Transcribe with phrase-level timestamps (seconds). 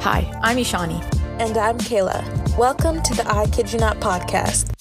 [0.00, 0.98] Hi, I'm Ishani.
[1.38, 2.56] And I'm Kayla.
[2.56, 4.72] Welcome to the I Kid You Not podcast.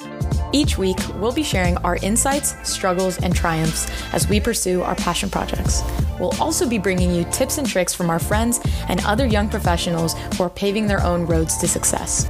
[0.53, 5.29] Each week, we'll be sharing our insights, struggles, and triumphs as we pursue our passion
[5.29, 5.83] projects.
[6.21, 10.15] We'll also be bringing you tips and tricks from our friends and other young professionals
[10.37, 12.25] who are paving their own roads to success.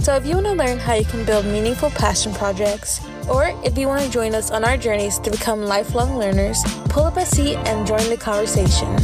[0.00, 3.00] So, if you want to learn how you can build meaningful passion projects,
[3.30, 7.04] or if you want to join us on our journeys to become lifelong learners, pull
[7.04, 8.94] up a seat and join the conversation.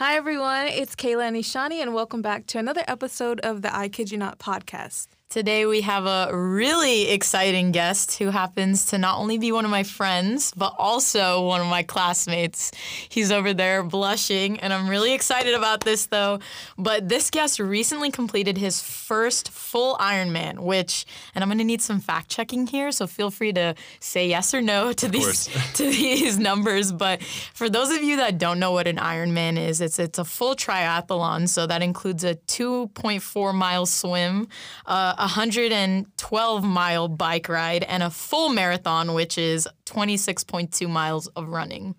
[0.00, 0.66] Hi, everyone.
[0.66, 4.16] It's Kayla and Ishani, and welcome back to another episode of the I Kid You
[4.16, 5.08] Not podcast.
[5.30, 9.70] Today, we have a really exciting guest who happens to not only be one of
[9.70, 12.72] my friends, but also one of my classmates.
[13.08, 16.40] He's over there blushing, and I'm really excited about this though.
[16.76, 22.00] But this guest recently completed his first full Ironman, which, and I'm gonna need some
[22.00, 26.40] fact checking here, so feel free to say yes or no to these to these
[26.40, 26.90] numbers.
[26.90, 27.22] But
[27.54, 30.56] for those of you that don't know what an Ironman is, it's it's a full
[30.56, 34.48] triathlon, so that includes a 2.4 mile swim.
[34.86, 41.94] Uh, 112 mile bike ride and a full marathon, which is 26.2 miles of running.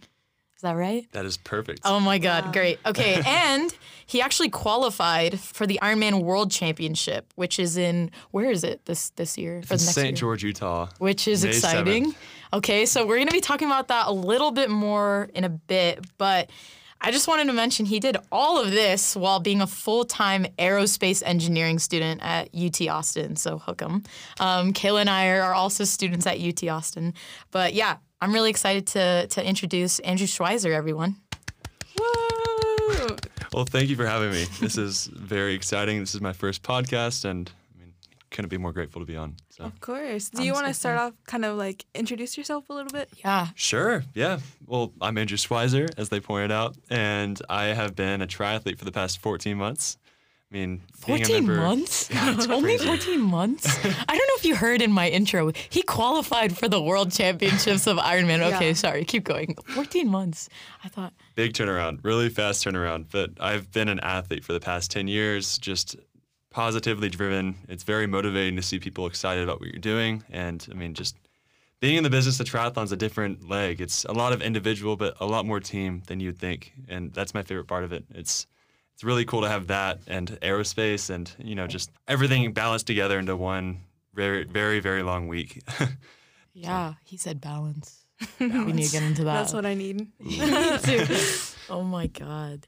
[0.56, 1.08] Is that right?
[1.14, 1.82] That is perfect.
[1.86, 2.52] Oh my God, wow.
[2.52, 2.80] great.
[2.86, 8.64] Okay, and he actually qualified for the Ironman World Championship, which is in where is
[8.64, 9.64] it this this year?
[9.64, 10.16] For St.
[10.16, 10.88] George, Utah.
[11.00, 12.12] Which is May exciting.
[12.12, 12.16] 7th.
[12.54, 16.06] Okay, so we're gonna be talking about that a little bit more in a bit,
[16.20, 16.52] but
[17.04, 20.46] I just wanted to mention he did all of this while being a full time
[20.60, 23.36] aerospace engineering student at UT Austin.
[23.36, 24.04] So hook 'em.
[24.40, 27.16] Um, Kayla and I are also students at UT Austin.
[27.50, 31.16] But yeah, I'm really excited to, to introduce Andrew Schweizer, everyone.
[31.98, 33.16] Woo!
[33.52, 34.46] Well, thank you for having me.
[34.60, 36.00] This is very exciting.
[36.00, 37.52] This is my first podcast, and
[38.32, 39.36] couldn't be more grateful to be on.
[39.50, 39.66] So.
[39.66, 40.30] Of course.
[40.30, 43.10] Do you want to start off kind of like introduce yourself a little bit?
[43.24, 43.50] Yeah.
[43.56, 44.04] Sure.
[44.16, 44.40] Yeah.
[44.66, 48.86] Well, I'm Andrew Schweizer, as they pointed out, and I have been a triathlete for
[48.86, 49.98] the past 14 months.
[50.52, 52.10] I mean, 14 member, months?
[52.14, 53.66] Yeah, Only 14 months?
[53.86, 57.88] I don't know if you heard in my intro, he qualified for the World Championships
[57.88, 58.42] of Ironman.
[58.54, 58.74] Okay, yeah.
[58.74, 59.56] sorry, keep going.
[59.68, 60.50] 14 months.
[60.84, 61.14] I thought.
[61.36, 63.06] Big turnaround, really fast turnaround.
[63.10, 65.96] But I've been an athlete for the past 10 years, just
[66.52, 67.56] positively driven.
[67.68, 70.24] It's very motivating to see people excited about what you're doing.
[70.30, 71.16] And I mean, just
[71.80, 73.82] being in the business of triathlons a different leg.
[73.82, 76.74] It's a lot of individual, but a lot more team than you'd think.
[76.88, 78.06] And that's my favorite part of it.
[78.14, 78.46] It's
[78.94, 83.18] it's really cool to have that and aerospace and you know just everything balanced together
[83.18, 83.82] into one
[84.14, 85.64] very very very long week.
[86.54, 88.06] yeah, he said balance.
[88.38, 88.66] balance.
[88.68, 89.34] We need to get into that.
[89.34, 90.08] That's what I need.
[91.70, 92.68] oh my god.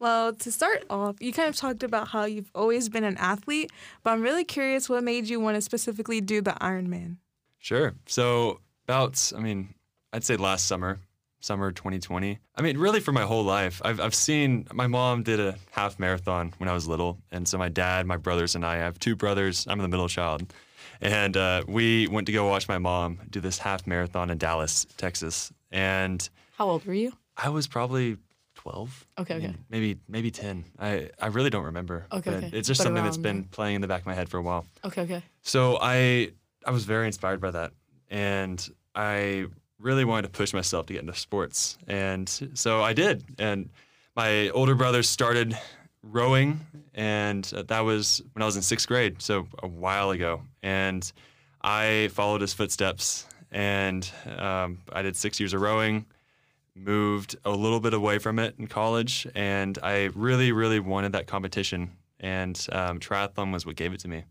[0.00, 3.72] Well, to start off, you kind of talked about how you've always been an athlete,
[4.04, 7.16] but I'm really curious what made you want to specifically do the Ironman.
[7.58, 7.94] Sure.
[8.06, 9.74] So, about, I mean,
[10.12, 10.98] I'd say last summer,
[11.40, 12.38] summer 2020.
[12.54, 15.98] I mean, really for my whole life, I've, I've seen my mom did a half
[15.98, 17.18] marathon when I was little.
[17.32, 19.66] And so my dad, my brothers, and I, I have two brothers.
[19.68, 20.52] I'm the middle child.
[21.00, 24.86] And uh, we went to go watch my mom do this half marathon in Dallas,
[24.96, 25.52] Texas.
[25.70, 27.12] And how old were you?
[27.36, 28.16] I was probably
[28.70, 29.06] 12.
[29.20, 29.54] Okay, okay.
[29.70, 30.64] Maybe maybe 10.
[30.78, 32.06] I, I really don't remember.
[32.12, 32.50] Okay, okay.
[32.52, 34.42] It's just but something that's been playing in the back of my head for a
[34.42, 34.66] while.
[34.84, 35.22] Okay, okay.
[35.42, 36.32] So I
[36.64, 37.72] I was very inspired by that.
[38.10, 39.46] And I
[39.78, 41.78] really wanted to push myself to get into sports.
[41.86, 43.24] And so I did.
[43.38, 43.70] And
[44.16, 45.56] my older brother started
[46.02, 46.60] rowing,
[46.94, 50.42] and that was when I was in sixth grade, so a while ago.
[50.62, 51.10] And
[51.62, 56.06] I followed his footsteps, and um, I did six years of rowing
[56.78, 61.26] moved a little bit away from it in college, and I really, really wanted that
[61.26, 61.90] competition,
[62.20, 64.24] and um, triathlon was what gave it to me.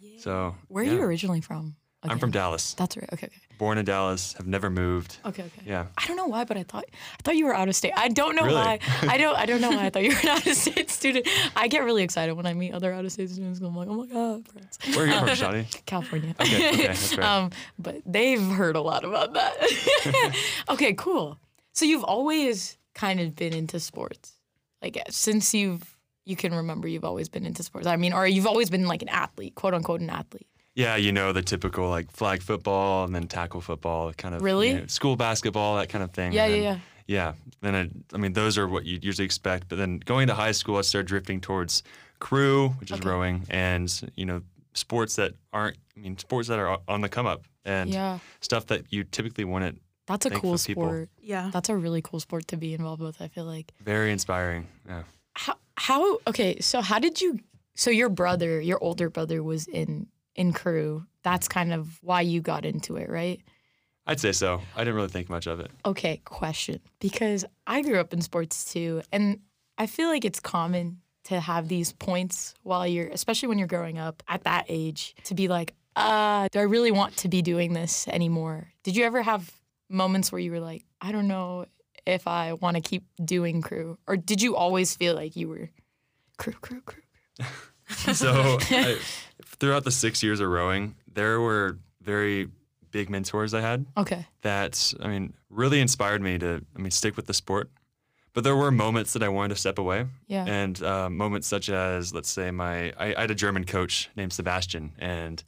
[0.00, 0.20] Yeah.
[0.20, 0.92] So, where yeah.
[0.92, 1.76] are you originally from?
[2.04, 2.74] I'm from Dallas.
[2.74, 3.08] That's right.
[3.12, 3.36] Okay, okay.
[3.58, 5.16] Born in Dallas, have never moved.
[5.26, 5.62] Okay, okay.
[5.66, 5.86] Yeah.
[5.96, 7.92] I don't know why, but I thought I thought you were out of state.
[7.96, 8.54] I don't know really?
[8.54, 8.78] why.
[9.02, 11.26] I don't I don't know why I thought you were an out of state student.
[11.56, 13.58] I get really excited when I meet other out of state students.
[13.58, 14.78] I'm like, oh my god, friends.
[14.94, 15.86] Where are you from, Shani?
[15.86, 16.36] California.
[16.40, 17.26] Okay, okay, that's right.
[17.26, 17.50] Um,
[17.80, 20.36] but they've heard a lot about that.
[20.68, 21.36] okay, cool.
[21.78, 24.32] So you've always kind of been into sports,
[24.82, 27.86] like uh, since you've you can remember, you've always been into sports.
[27.86, 30.48] I mean, or you've always been like an athlete, quote unquote, an athlete.
[30.74, 34.70] Yeah, you know the typical like flag football and then tackle football, kind of really
[34.70, 36.32] you know, school basketball, that kind of thing.
[36.32, 36.78] Yeah, then, yeah, yeah.
[37.06, 37.32] Yeah.
[37.60, 39.68] Then I, I mean, those are what you'd usually expect.
[39.68, 41.84] But then going to high school, I started drifting towards
[42.18, 43.08] crew, which is okay.
[43.08, 44.42] rowing, and you know
[44.74, 45.76] sports that aren't.
[45.96, 48.18] I mean, sports that are on the come up and yeah.
[48.40, 51.10] stuff that you typically wouldn't that's a cool sport.
[51.20, 51.50] Yeah.
[51.52, 53.72] That's a really cool sport to be involved with, I feel like.
[53.84, 54.66] Very inspiring.
[54.88, 55.02] Yeah.
[55.34, 57.38] How how okay, so how did you
[57.76, 61.04] so your brother, your older brother was in in crew.
[61.22, 63.40] That's kind of why you got into it, right?
[64.06, 64.62] I'd say so.
[64.74, 65.70] I didn't really think much of it.
[65.84, 66.80] Okay, question.
[66.98, 69.40] Because I grew up in sports too, and
[69.76, 73.98] I feel like it's common to have these points while you're, especially when you're growing
[73.98, 77.74] up at that age, to be like, uh, do I really want to be doing
[77.74, 78.72] this anymore?
[78.82, 79.52] Did you ever have
[79.88, 81.66] moments where you were like, I don't know
[82.06, 83.98] if I want to keep doing crew?
[84.06, 85.70] Or did you always feel like you were
[86.38, 87.02] crew, crew, crew?
[88.12, 88.98] So I,
[89.58, 92.48] throughout the six years of rowing, there were very
[92.90, 94.26] big mentors I had Okay.
[94.42, 97.70] that I mean really inspired me to I mean stick with the sport.
[98.34, 100.44] But there were moments that I wanted to step away, Yeah.
[100.46, 104.34] and uh, moments such as let's say my I, I had a German coach named
[104.34, 105.42] Sebastian, and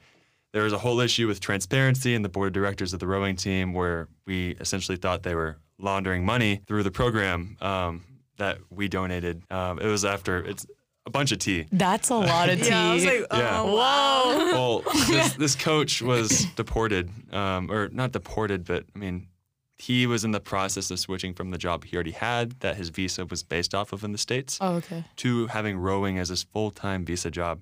[0.53, 3.37] there was a whole issue with transparency in the board of directors of the rowing
[3.37, 8.05] team where we essentially thought they were laundering money through the program um,
[8.39, 9.43] that we donated.
[9.51, 10.67] Um, it was after it's
[11.07, 11.67] a bunch of tea.
[11.73, 12.69] That's a lot of tea.
[12.69, 13.63] Yeah, I was like, oh, Yeah.
[13.63, 14.25] wow.
[14.53, 14.83] Whoa.
[14.83, 19.29] Well, this, this coach was deported, um, or not deported, but I mean,
[19.79, 22.91] he was in the process of switching from the job he already had, that his
[22.91, 25.05] visa was based off of in the States, Oh, okay.
[25.17, 27.61] to having rowing as his full time visa job.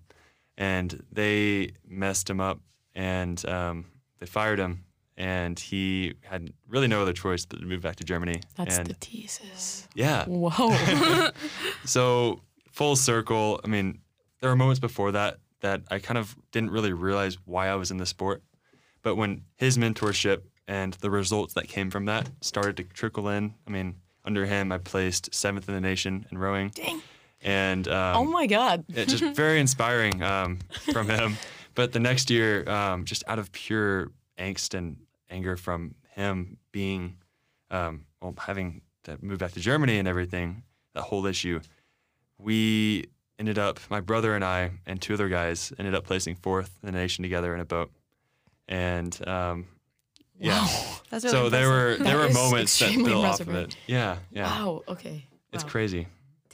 [0.56, 2.58] And they messed him up
[2.98, 3.86] and um,
[4.18, 4.84] they fired him.
[5.16, 8.40] And he had really no other choice but to move back to Germany.
[8.56, 9.88] That's and the thesis.
[9.94, 10.24] yeah.
[10.26, 11.30] Whoa.
[11.84, 13.60] So full circle.
[13.64, 13.98] I mean,
[14.40, 17.90] there were moments before that that I kind of didn't really realize why I was
[17.90, 18.42] in the sport,
[19.02, 23.54] but when his mentorship and the results that came from that started to trickle in,
[23.66, 27.02] I mean, under him, I placed seventh in the nation in rowing, Dang.
[27.42, 28.84] and um, Oh my God.
[28.94, 30.58] it just very inspiring um,
[30.92, 31.36] from him.
[31.78, 34.96] But the next year, um, just out of pure angst and
[35.30, 37.18] anger from him being,
[37.70, 40.64] um, well, having to move back to Germany and everything,
[40.94, 41.60] that whole issue,
[42.36, 43.04] we
[43.38, 46.86] ended up, my brother and I and two other guys ended up placing fourth in
[46.92, 47.92] the nation together in a boat.
[48.66, 49.66] And um,
[50.36, 50.66] yeah,
[51.10, 53.76] That's really so there were there That were moments that extremely built off of it.
[53.86, 54.82] Yeah, yeah, Wow.
[54.88, 55.28] Okay.
[55.52, 55.70] it's Wow.
[55.70, 56.08] crazy.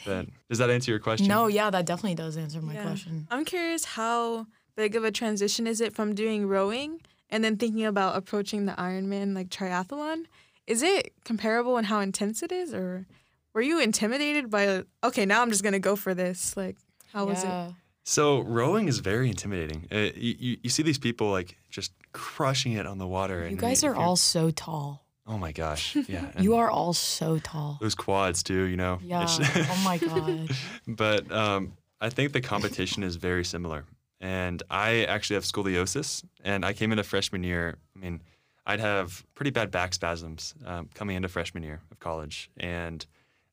[0.04, 1.28] But does that answer your question?
[1.28, 2.82] No, yeah, that definitely does answer my Yeah.
[2.82, 3.26] question.
[3.30, 7.00] I'm curious how big of a transition is it from doing rowing
[7.30, 10.24] and then thinking about approaching the Ironman like triathlon?
[10.66, 13.06] Is it comparable in how intense it is, or
[13.52, 14.84] were you intimidated by?
[15.02, 16.56] Okay, now I'm just gonna go for this.
[16.56, 16.76] Like,
[17.12, 17.74] how was it?
[18.04, 19.88] So rowing is very intimidating.
[19.90, 23.40] Uh, you, you, you see these people like just crushing it on the water.
[23.40, 25.04] You and guys are all so tall.
[25.26, 25.96] Oh my gosh!
[26.08, 27.78] Yeah, You are all so tall.
[27.80, 28.64] those quads too.
[28.64, 28.98] You know.
[29.02, 29.26] Yeah.
[29.28, 30.50] Oh my God.
[30.86, 33.84] but um, I think the competition is very similar.
[34.20, 37.76] And I actually have scoliosis, and I came into freshman year.
[37.94, 38.22] I mean,
[38.66, 43.04] I'd have pretty bad back spasms um, coming into freshman year of college, and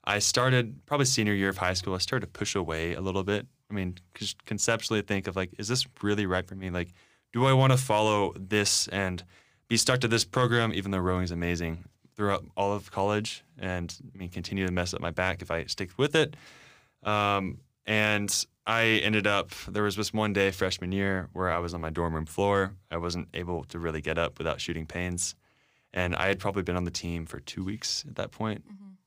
[0.03, 1.93] I started probably senior year of high school.
[1.93, 3.47] I started to push away a little bit.
[3.69, 6.69] I mean, just conceptually think of like, is this really right for me?
[6.69, 6.89] Like,
[7.33, 9.23] do I want to follow this and
[9.67, 11.85] be stuck to this program, even though rowing is amazing
[12.15, 15.65] throughout all of college, and I mean, continue to mess up my back if I
[15.65, 16.35] stick with it?
[17.03, 21.73] Um, and I ended up, there was this one day freshman year where I was
[21.73, 22.75] on my dorm room floor.
[22.91, 25.35] I wasn't able to really get up without shooting pains.
[25.93, 28.63] And I had probably been on the team for two weeks at that point.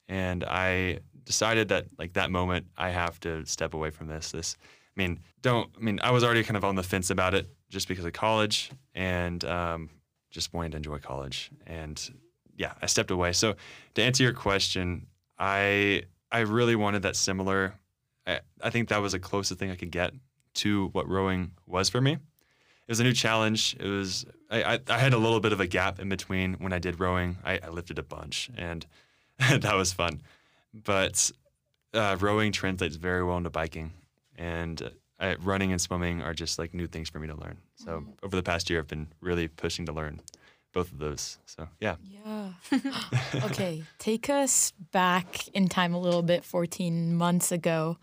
[0.08, 4.32] And I decided that, like, that moment, I have to step away from this.
[4.32, 4.56] This,
[4.96, 7.48] I mean, don't, I mean, I was already kind of on the fence about it
[7.70, 9.88] just because of college and um,
[10.30, 11.50] just wanting to enjoy college.
[11.66, 11.98] And
[12.56, 13.32] yeah, I stepped away.
[13.32, 13.54] So
[13.94, 15.06] to answer your question,
[15.38, 17.74] I I really wanted that similar.
[18.26, 20.12] I, I think that was the closest thing I could get
[20.54, 22.12] to what rowing was for me.
[22.12, 23.76] It was a new challenge.
[23.80, 26.72] It was I, I, I had a little bit of a gap in between when
[26.72, 27.38] I did rowing.
[27.44, 28.86] I, I lifted a bunch and
[29.38, 30.22] that was fun.
[30.72, 31.30] But
[31.92, 33.92] uh, rowing translates very well into biking,
[34.36, 34.90] and uh,
[35.20, 37.58] I, running and swimming are just like new things for me to learn.
[37.76, 40.20] So over the past year, I've been really pushing to learn
[40.74, 41.38] both of those.
[41.46, 41.96] So yeah.
[42.02, 42.50] Yeah.
[43.44, 47.96] okay, take us back in time a little bit 14 months ago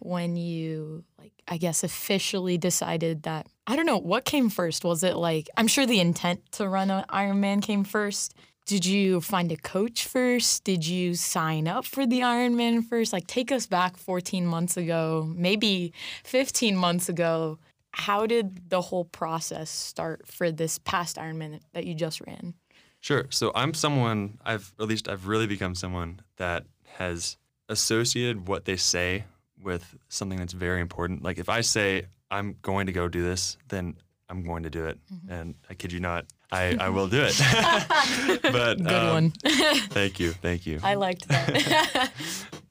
[0.00, 4.84] when you like I guess officially decided that I don't know what came first.
[4.84, 8.34] Was it like I'm sure the intent to run an Ironman came first.
[8.66, 10.64] Did you find a coach first?
[10.64, 13.12] Did you sign up for the Ironman first?
[13.12, 15.92] Like take us back 14 months ago, maybe
[16.24, 17.58] 15 months ago.
[17.96, 22.54] How did the whole process start for this past Ironman that you just ran?
[23.00, 23.26] Sure.
[23.30, 26.64] So I'm someone I've at least I've really become someone that
[26.98, 27.36] has
[27.68, 29.24] associated what they say
[29.62, 31.22] with something that's very important.
[31.22, 33.96] Like if I say I'm going to go do this, then
[34.28, 34.98] I'm going to do it.
[35.28, 37.38] And I kid you not, I, I will do it.
[38.42, 39.30] but Good um, one.
[39.90, 40.32] Thank you.
[40.32, 40.80] Thank you.
[40.82, 42.10] I liked that.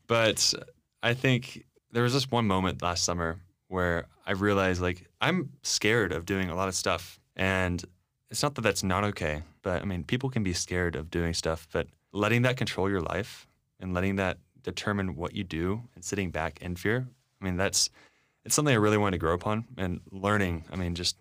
[0.08, 0.53] But
[1.01, 6.12] I think there was this one moment last summer where I realized like I'm scared
[6.12, 7.20] of doing a lot of stuff.
[7.36, 7.84] And
[8.30, 11.34] it's not that that's not okay, but I mean, people can be scared of doing
[11.34, 13.48] stuff, but letting that control your life
[13.80, 17.08] and letting that determine what you do and sitting back in fear,
[17.42, 17.89] I mean, that's
[18.46, 20.65] it's something I really wanted to grow upon and learning.
[20.72, 21.15] I mean, just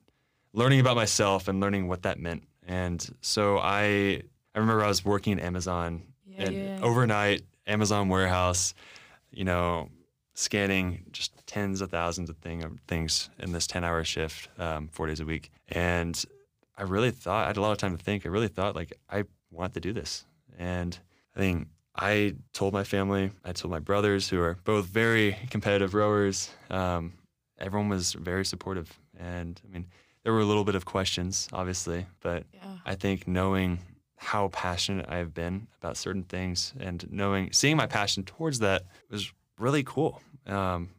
[0.52, 2.42] learning about myself and learning what that meant.
[2.66, 4.22] And so I
[4.54, 6.78] I remember I was working at Amazon Yeah, and yeah.
[6.82, 8.74] overnight Amazon warehouse,
[9.30, 9.88] you know,
[10.34, 14.88] scanning just tens of thousands of thing, of things in this 10 hour shift, um,
[14.88, 15.50] four days a week.
[15.68, 16.22] And
[16.76, 18.24] I really thought, I had a lot of time to think.
[18.24, 20.24] I really thought, like, I want to do this.
[20.58, 20.98] And
[21.36, 25.92] I think I told my family, I told my brothers, who are both very competitive
[25.94, 26.50] rowers.
[26.70, 27.12] Um,
[27.58, 28.98] everyone was very supportive.
[29.18, 29.86] And I mean,
[30.24, 32.78] there were a little bit of questions, obviously, but Yeah.
[32.86, 33.80] I think knowing
[34.16, 38.84] how passionate I have been about certain things and knowing, seeing my passion towards that
[39.10, 40.20] was really cool.
[40.46, 40.90] Um,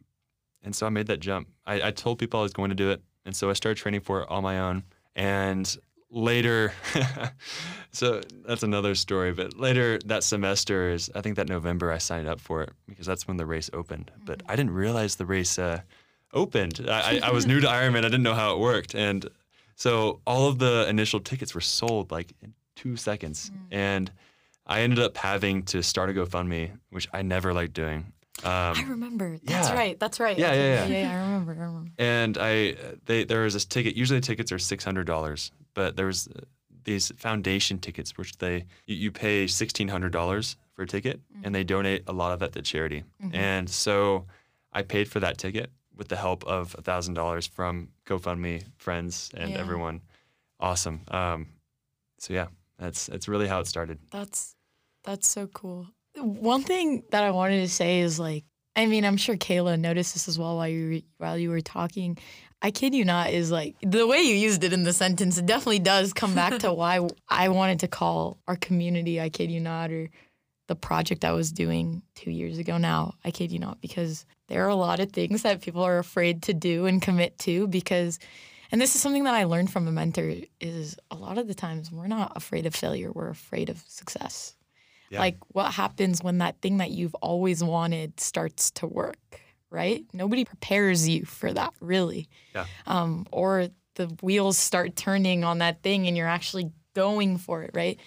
[0.63, 1.47] and so I made that jump.
[1.65, 3.01] I, I told people I was going to do it.
[3.25, 4.83] And so I started training for it on my own.
[5.15, 5.77] And
[6.09, 6.73] later,
[7.91, 12.27] so that's another story, but later that semester is, I think that November I signed
[12.27, 14.11] up for it because that's when the race opened.
[14.25, 15.81] But I didn't realize the race uh,
[16.33, 16.85] opened.
[16.87, 17.99] I, I, I was new to Ironman.
[17.99, 18.95] I didn't know how it worked.
[18.95, 19.27] And
[19.75, 23.51] so all of the initial tickets were sold like in two seconds.
[23.71, 24.11] And
[24.65, 28.12] I ended up having to start a GoFundMe, which I never liked doing.
[28.43, 29.37] Um, I remember.
[29.43, 29.75] That's yeah.
[29.75, 29.99] right.
[29.99, 30.37] That's right.
[30.37, 31.01] Yeah, yeah, yeah.
[31.01, 31.51] yeah, I remember.
[31.53, 31.91] I remember.
[31.99, 32.75] and I
[33.05, 33.95] they there was this ticket.
[33.95, 36.41] Usually tickets are six hundred dollars, but there was uh,
[36.83, 41.53] these foundation tickets which they you, you pay sixteen hundred dollars for a ticket, and
[41.53, 43.03] they donate a lot of that to charity.
[43.31, 44.25] And so
[44.73, 49.51] I paid for that ticket with the help of thousand dollars from GoFundMe friends and
[49.51, 49.59] Yeah.
[49.59, 50.01] everyone.
[50.59, 51.01] Awesome.
[51.09, 51.47] Um,
[52.17, 52.47] so yeah,
[52.79, 53.99] that's that's really how it started.
[54.09, 54.55] That's
[55.03, 55.87] that's so cool.
[56.15, 60.13] One thing that I wanted to say is like, I mean, I'm sure Kayla noticed
[60.13, 62.17] this as well while you were, while you were talking.
[62.61, 65.37] I kid you not, is like the way you used it in the sentence.
[65.37, 69.19] It definitely does come back to why I wanted to call our community.
[69.19, 70.09] I kid you not, or
[70.67, 73.15] the project I was doing two years ago now.
[73.25, 76.43] I kid you not, because there are a lot of things that people are afraid
[76.43, 78.17] to do and commit to because
[78.71, 81.53] and this is something that I learned from a mentor is a lot of the
[81.53, 84.55] times we're not afraid of failure, we're afraid of success.
[85.13, 85.19] Yeah.
[85.19, 90.03] Like what happens when that thing that you've always wanted starts to work, right?
[90.11, 92.27] Nobody prepares you for that, really.
[92.55, 92.65] Yeah.
[92.87, 97.71] Um, or the wheels start turning on that thing and you're actually going for it,
[97.75, 97.99] right?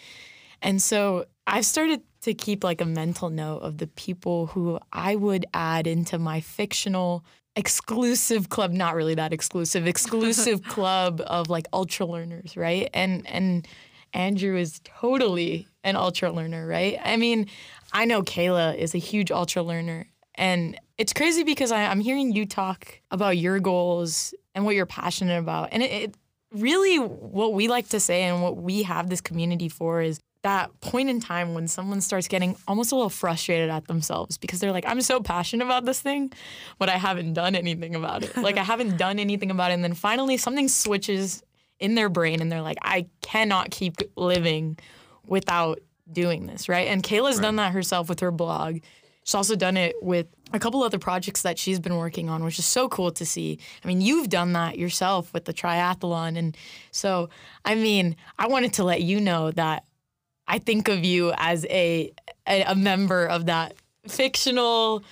[0.62, 5.14] And so I've started to keep like a mental note of the people who I
[5.14, 11.66] would add into my fictional exclusive club, not really that exclusive, exclusive club of like
[11.72, 12.90] ultra learners, right?
[12.92, 13.68] And and
[14.12, 16.98] Andrew is totally an ultra learner, right?
[17.02, 17.46] I mean,
[17.92, 20.06] I know Kayla is a huge ultra learner.
[20.34, 24.84] And it's crazy because I, I'm hearing you talk about your goals and what you're
[24.84, 25.70] passionate about.
[25.72, 26.14] And it, it
[26.52, 30.78] really what we like to say and what we have this community for is that
[30.80, 34.72] point in time when someone starts getting almost a little frustrated at themselves because they're
[34.72, 36.32] like, I'm so passionate about this thing,
[36.78, 38.36] but I haven't done anything about it.
[38.36, 39.74] like I haven't done anything about it.
[39.74, 41.42] And then finally something switches
[41.78, 44.78] in their brain and they're like, I cannot keep living
[45.26, 45.80] without
[46.10, 46.88] doing this, right?
[46.88, 48.78] And Kayla's done that herself with her blog.
[49.24, 52.60] She's also done it with a couple other projects that she's been working on, which
[52.60, 53.58] is so cool to see.
[53.84, 56.38] I mean, you've done that yourself with the triathlon.
[56.38, 56.56] And
[56.92, 57.28] so,
[57.64, 59.84] I mean, I wanted to let you know that
[60.46, 62.12] I think of you as a
[62.46, 63.74] a, a member of that
[64.06, 65.02] fictional,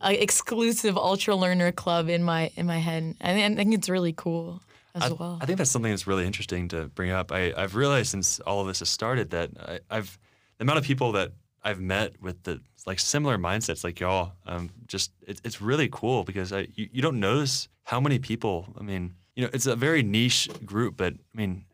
[0.00, 4.12] uh, exclusive ultra learner club in my in my head, and I think it's really
[4.12, 4.62] cool
[4.96, 5.38] as I, well.
[5.40, 7.32] I think that's something that's really interesting to bring up.
[7.32, 10.18] I, I've realized since all of this has started that I, I've
[10.58, 14.32] the amount of people that I've met with the like similar mindsets like y'all.
[14.46, 18.74] Um, just it, it's really cool because I you, you don't notice how many people.
[18.78, 21.64] I mean, you know, it's a very niche group, but I mean,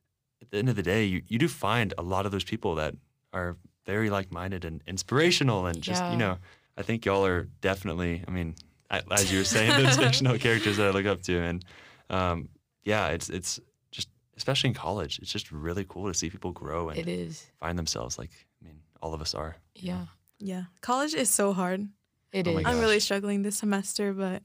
[0.41, 2.75] at the end of the day, you, you do find a lot of those people
[2.77, 2.95] that
[3.33, 6.13] are very like minded and inspirational and just Yeah.
[6.13, 6.39] you know.
[6.77, 8.25] I think y'all are definitely.
[8.27, 8.55] I mean,
[8.91, 11.65] as you were saying, those fictional characters that I look up to, and
[12.09, 12.49] um,
[12.85, 13.61] yeah, it's it's
[13.91, 17.47] just especially in college, it's just really cool to see people grow and it is,
[17.61, 18.19] find themselves.
[18.19, 18.31] Like
[18.63, 19.57] I mean, all of us are.
[19.75, 20.07] yeah,
[20.39, 20.65] Yeah.
[20.81, 21.89] College is so hard.
[22.33, 22.65] it Oh is.
[22.67, 24.43] I'm really struggling this semester, but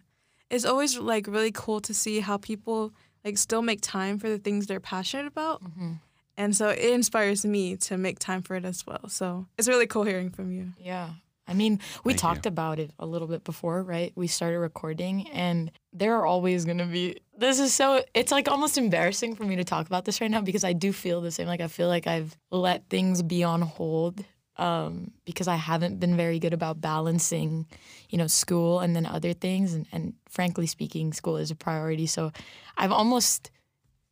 [0.50, 2.94] it's always like really cool to see how people
[3.26, 5.64] like still make time for the things they're passionate about.
[5.64, 5.94] Mm-hmm.
[6.40, 9.10] And so it inspires me to make time for it as well.
[9.10, 10.74] So it's really cool hearing from you.
[10.80, 11.10] Yeah.
[11.48, 12.50] I mean, we Thank talked you.
[12.50, 14.12] about it a little bit before, right?
[14.16, 17.20] We started recording, and there are always going to be.
[17.38, 18.04] This is so.
[18.14, 20.92] It's like almost embarrassing for me to talk about this right now because I do
[20.92, 21.48] feel the same.
[21.48, 24.26] Like, I feel like I've let things be on hold
[24.58, 27.68] um, because I haven't been very good about balancing,
[28.10, 29.74] you know, school and then other things.
[29.74, 32.08] And, and frankly speaking, school is a priority.
[32.08, 32.32] So
[32.78, 33.52] I've almost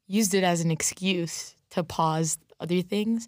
[0.07, 3.27] used it as an excuse to pause other things.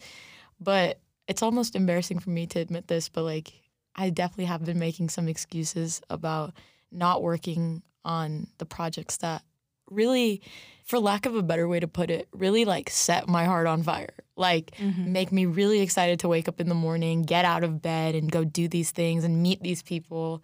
[0.59, 3.53] But it's almost embarrassing for me to admit this, but like
[3.97, 6.53] I definitely have been making some excuses about
[6.91, 9.43] not working on the projects that
[9.89, 10.41] really
[10.85, 13.83] for lack of a better way to put it really like set my heart on
[13.83, 14.13] fire.
[14.35, 15.11] Like mm-hmm.
[15.11, 18.31] make me really excited to wake up in the morning get out of bed and
[18.31, 20.43] go do these things and meet these people.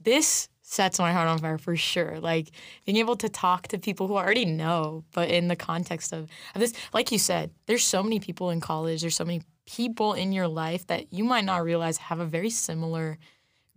[0.00, 2.20] This sets my heart on fire for sure.
[2.20, 2.50] Like
[2.86, 6.28] being able to talk to people who I already know but in the context of,
[6.54, 10.12] of this like you said there's so many people in college there's so many people
[10.14, 13.18] in your life that you might not realize have a very similar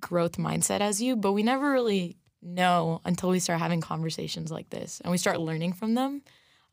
[0.02, 4.70] growth mindset as you, but we never really know until we start having conversations like
[4.70, 6.22] this and we start learning from them.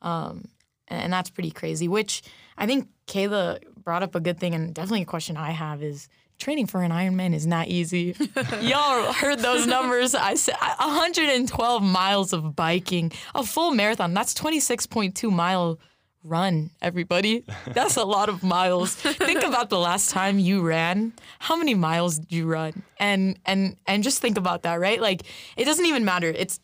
[0.03, 0.45] Um,
[0.89, 2.23] and, and that's pretty crazy, which
[2.59, 6.09] I think Kayla brought up a good thing, and definitely a question I have is
[6.39, 8.17] training for an Ironman is not easy.
[8.61, 10.15] Y'all heard those numbers.
[10.15, 14.13] I said 112 miles of biking, a full marathon.
[14.15, 15.79] That's 26.2 mile
[16.25, 17.45] run, everybody.
[17.67, 18.95] That's a lot of miles.
[18.95, 21.13] think about the last time you ran.
[21.39, 22.83] How many miles did you run?
[22.99, 25.01] And and and just think about that, right?
[25.01, 25.23] Like
[25.57, 26.29] it doesn't even matter.
[26.29, 26.61] It's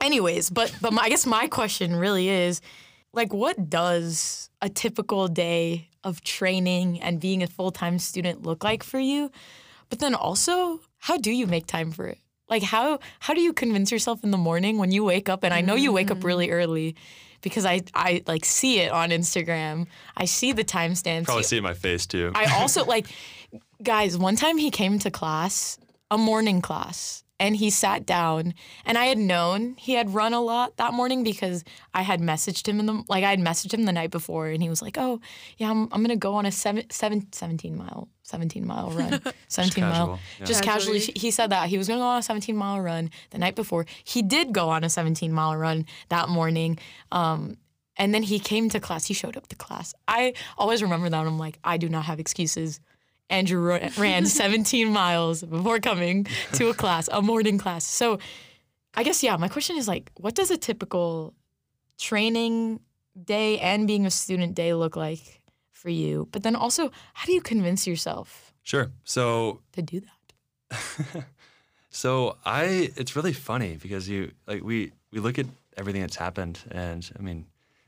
[0.00, 2.60] anyways, but but my, I guess my question really is
[3.12, 8.82] like what does a typical day of training and being a full-time student look like
[8.82, 9.30] for you?
[9.88, 12.18] But then also, how do you make time for it?
[12.48, 15.54] Like how how do you convince yourself in the morning when you wake up and
[15.54, 16.24] I know you wake up mm.
[16.24, 16.94] really early
[17.44, 19.86] because I I like see it on Instagram.
[20.16, 21.24] I see the timestamps.
[21.24, 22.32] Probably see it in my face too.
[22.34, 23.06] I also like
[23.82, 25.78] guys, one time he came to class,
[26.10, 28.54] a morning class, and he sat down
[28.86, 32.68] and I had known he had run a lot that morning because I had messaged
[32.68, 34.96] him in the like I had messaged him the night before and he was like,
[34.98, 35.20] "Oh,
[35.58, 39.20] yeah, I'm, I'm going to go on a seven, seven, 17 mile 17 mile run.
[39.48, 39.92] 17 mile.
[39.92, 40.44] casual, yeah.
[40.46, 41.20] Just casually Casually.
[41.20, 43.54] he said that he was going to go on a 17 mile run the night
[43.54, 43.84] before.
[44.02, 46.78] He did go on a 17 mile run that morning.
[47.12, 47.56] Um
[47.96, 49.04] and then he came to class.
[49.06, 49.94] He showed up to class.
[50.08, 51.26] I always remember that.
[51.26, 52.80] I'm like, I do not have excuses.
[53.30, 57.84] Andrew ran 17 miles before coming to a class, a morning class.
[57.84, 58.18] So
[58.94, 61.34] I guess, yeah, my question is like, what does a typical
[61.98, 62.80] training
[63.22, 65.40] day and being a student day look like
[65.72, 66.28] for you?
[66.30, 68.90] But then also, how do you convince yourself Sure.
[69.04, 71.24] So to do that?
[71.94, 76.58] So I, it's really funny because you like we we look at everything that's happened,
[76.72, 77.46] and I mean,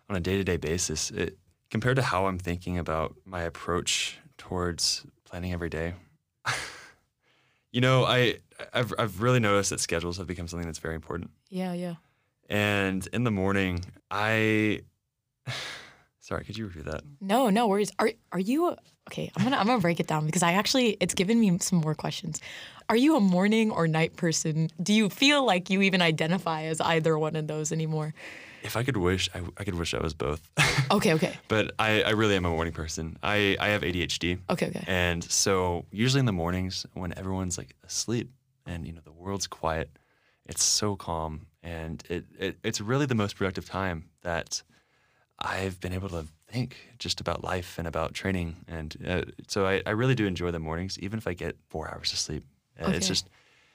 [0.09, 1.37] on a day to day basis, it
[1.71, 5.05] compared to how I'm thinking about my approach towards
[5.37, 5.93] planning every day.
[7.71, 8.39] you know, I
[8.73, 11.31] I've I've really noticed that schedules have become something that's very important.
[11.51, 11.97] Yeah, yeah.
[12.49, 14.81] And in the morning, I,
[16.21, 17.03] sorry, could you repeat that?
[17.21, 17.93] No, no worries.
[17.99, 18.77] Are are you
[19.11, 19.31] okay?
[19.37, 21.95] I'm gonna I'm gonna break it down because I actually it's given me some more
[21.95, 22.41] questions.
[22.89, 24.71] Are you a morning or night person?
[24.83, 28.15] Do you feel like you even identify as either one of those anymore?
[28.63, 30.41] If I could wish, I, I could wish I was both.
[30.89, 33.17] Okay, okay, but I, I really am a morning person.
[33.21, 34.39] I, I have ADHD.
[34.51, 34.85] okay, okay.
[34.87, 38.31] And so usually in the mornings when everyone's like asleep
[38.67, 39.91] and you know the world's quiet,
[40.45, 44.63] it's so calm and it, it it's really the most productive time that
[45.41, 48.57] I've been able to think just about life and about training.
[48.69, 51.93] And uh, so I, I really do enjoy the mornings, even if I get four
[51.93, 52.45] hours of sleep.
[52.81, 53.29] Uh, It's just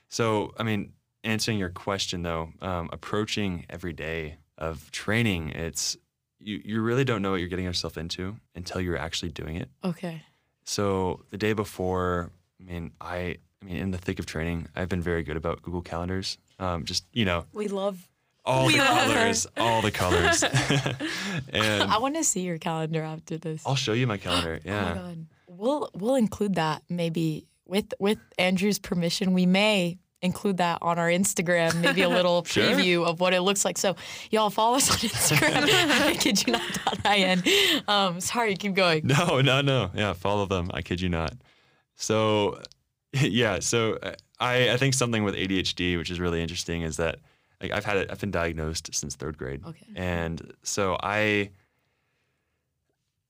[0.08, 0.94] so I mean
[1.26, 5.97] answering your question though, um, approaching every day of training, it's
[6.39, 9.69] you, you really don't know what you're getting yourself into until you're actually doing it.
[9.84, 10.21] Okay.
[10.63, 14.89] So the day before, I mean, I, I mean, in the thick of training, I've
[14.89, 16.38] been very good about Google calendars.
[16.60, 18.08] Um, just you know, We love.
[18.45, 19.13] all We the love her.
[19.13, 20.43] colors, all the colors,
[21.54, 23.63] and I want to see your calendar after this.
[23.65, 24.60] I'll show you my calendar.
[24.65, 25.26] Oh my Yeah, god.
[25.47, 29.34] We'll we'll include that maybe with with Andrew's permission.
[29.34, 32.64] We may include that on our Instagram, maybe a little Sure.
[32.64, 33.78] preview of what it looks like.
[33.78, 33.96] So
[34.30, 35.64] y'all follow us on Instagram.
[36.08, 37.88] I kid you not.
[37.88, 39.08] Um, sorry, keep going.
[39.08, 39.90] no, no, no.
[39.94, 40.70] Yeah, follow them.
[40.74, 41.34] I kid you not.
[41.96, 42.62] So,
[43.14, 43.60] yeah.
[43.60, 47.20] So uh, I, I think something with ADHD, which is really interesting, is that
[47.62, 48.12] like I've had it.
[48.12, 49.62] I've been diagnosed since third grade.
[49.66, 49.86] Okay.
[49.96, 51.50] And so I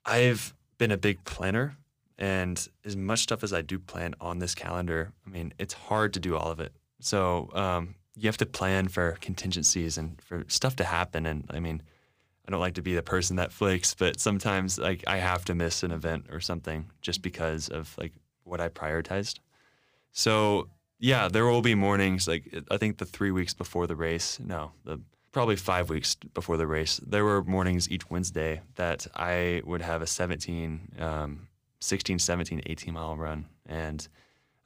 [0.06, 1.78] I've been a big planner
[2.18, 6.14] and as much stuff as I do plan on this calendar, I mean, it's hard
[6.14, 6.72] to do all of it.
[7.02, 11.26] So um, you have to plan for contingencies and for stuff to happen.
[11.26, 11.82] And I mean,
[12.48, 15.56] I don't like to be the person that flakes, but sometimes like I have to
[15.56, 19.40] miss an event or something just because of like what I prioritized.
[20.12, 24.40] So yeah, there will be mornings like I think the three weeks before the race,
[24.40, 25.00] no, the
[25.32, 30.02] probably five weeks before the race, there were mornings each Wednesday that I would have
[30.02, 31.48] a 17, um,
[31.80, 34.08] 16, 17, 18 mile run and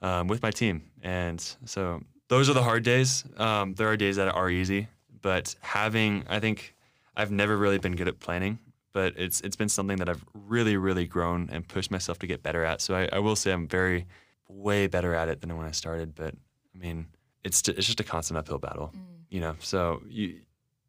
[0.02, 0.82] um, with my team.
[1.02, 3.24] And so those are the hard days.
[3.36, 4.88] Um, there are days that are easy,
[5.22, 6.74] but having, I think
[7.16, 8.58] I've never really been good at planning,
[8.92, 12.42] but it's it's been something that I've really really grown and pushed myself to get
[12.42, 12.80] better at.
[12.80, 14.06] So I, I will say I'm very
[14.48, 16.14] way better at it than when I started.
[16.14, 16.34] But
[16.74, 17.06] I mean,
[17.44, 18.92] it's t- it's just a constant uphill battle,
[19.30, 19.54] you know.
[19.60, 20.40] So you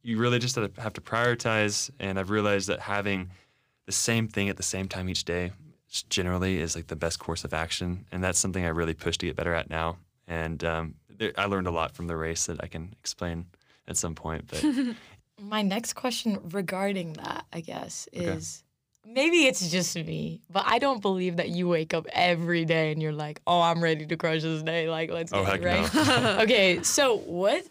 [0.03, 3.29] you really just have to- have to prioritize, and I've realized that having
[3.85, 5.51] the same thing at the same time each day
[6.09, 9.25] generally is like the best course of action, and that's something I really push to
[9.25, 9.97] get better at now.
[10.27, 13.47] And um, there, I learned a lot from the race that I can explain
[13.87, 14.47] at some point.
[14.47, 14.63] But
[15.41, 18.63] My next question regarding that, I guess, is
[19.05, 23.01] maybe it's just me, but I don't believe that you wake up every day and
[23.01, 25.95] you're like, "Oh, I'm ready to crush this day." Like, let's Oh, get it, right?
[26.41, 27.63] okay, so what,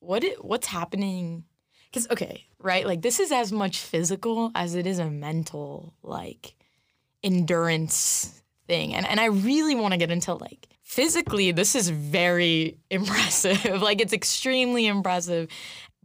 [0.00, 1.44] what, it, what's happening?
[1.86, 6.54] Because okay, right, like this is as much physical as it is a mental like
[7.22, 12.78] endurance thing, and and I really want to get into like physically, this is very
[12.90, 13.82] impressive.
[13.82, 15.48] like it's extremely impressive,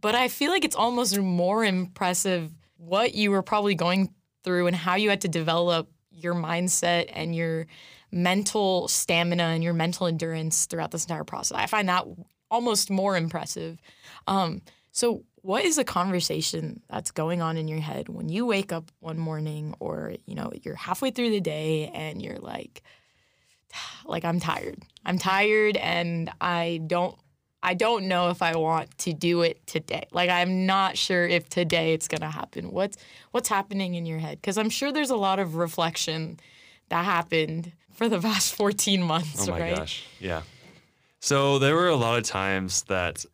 [0.00, 4.76] but I feel like it's almost more impressive what you were probably going through and
[4.76, 7.66] how you had to develop your mindset and your
[8.10, 11.56] mental stamina and your mental endurance throughout this entire process.
[11.58, 12.06] I find that
[12.50, 13.78] almost more impressive.
[14.26, 14.62] Um,
[14.98, 18.90] so, what is a conversation that's going on in your head when you wake up
[18.98, 22.82] one morning, or you know, you're halfway through the day and you're like,
[24.04, 24.82] like I'm tired.
[25.04, 27.16] I'm tired, and I don't.
[27.62, 30.08] I don't know if I want to do it today.
[30.10, 32.72] Like I'm not sure if today it's gonna happen.
[32.72, 32.98] What's
[33.30, 34.40] what's happening in your head?
[34.40, 36.40] Because I'm sure there's a lot of reflection
[36.88, 39.76] that happened for the past 14 months, Oh my right?
[39.76, 40.42] gosh, yeah.
[41.20, 43.24] So there were a lot of times that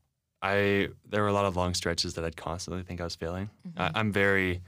[0.53, 3.47] I there were a lot of long stretches that I'd constantly think I was failing.
[3.67, 3.83] Mm-hmm.
[3.83, 4.61] I, I'm very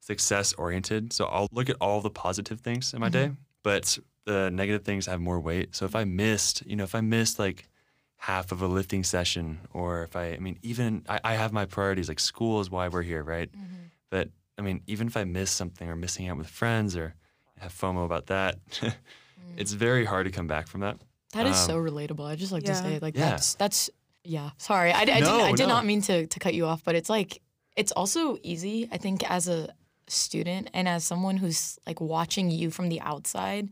[0.00, 3.32] success oriented, so I'll look at all the positive things in my Mm-hmm.
[3.32, 5.74] day, but the negative things have more weight.
[5.76, 7.68] So if I missed, you know, if I missed like
[8.16, 11.66] half of a lifting session, or if I, I mean, even I, I have my
[11.66, 12.08] priorities.
[12.08, 13.50] Like school is why we're here, right?
[13.50, 13.82] Mm-hmm.
[14.10, 17.14] But I mean, even if I miss something or missing out with friends or
[17.58, 18.58] have FOMO about that,
[19.56, 20.98] it's very hard to come back from that.
[21.32, 22.26] That is Um, so relatable.
[22.26, 22.82] I just like to Yeah.
[22.82, 23.30] say like Yeah.
[23.30, 23.90] that's that's
[24.24, 24.50] yeah.
[24.58, 25.74] Sorry, I, I, didn't, I did no.
[25.74, 27.40] not mean to to cut you off, but it's like
[27.76, 28.88] it's also easy.
[28.92, 29.68] I think as a
[30.08, 33.68] student and as someone who's like watching you from the outside.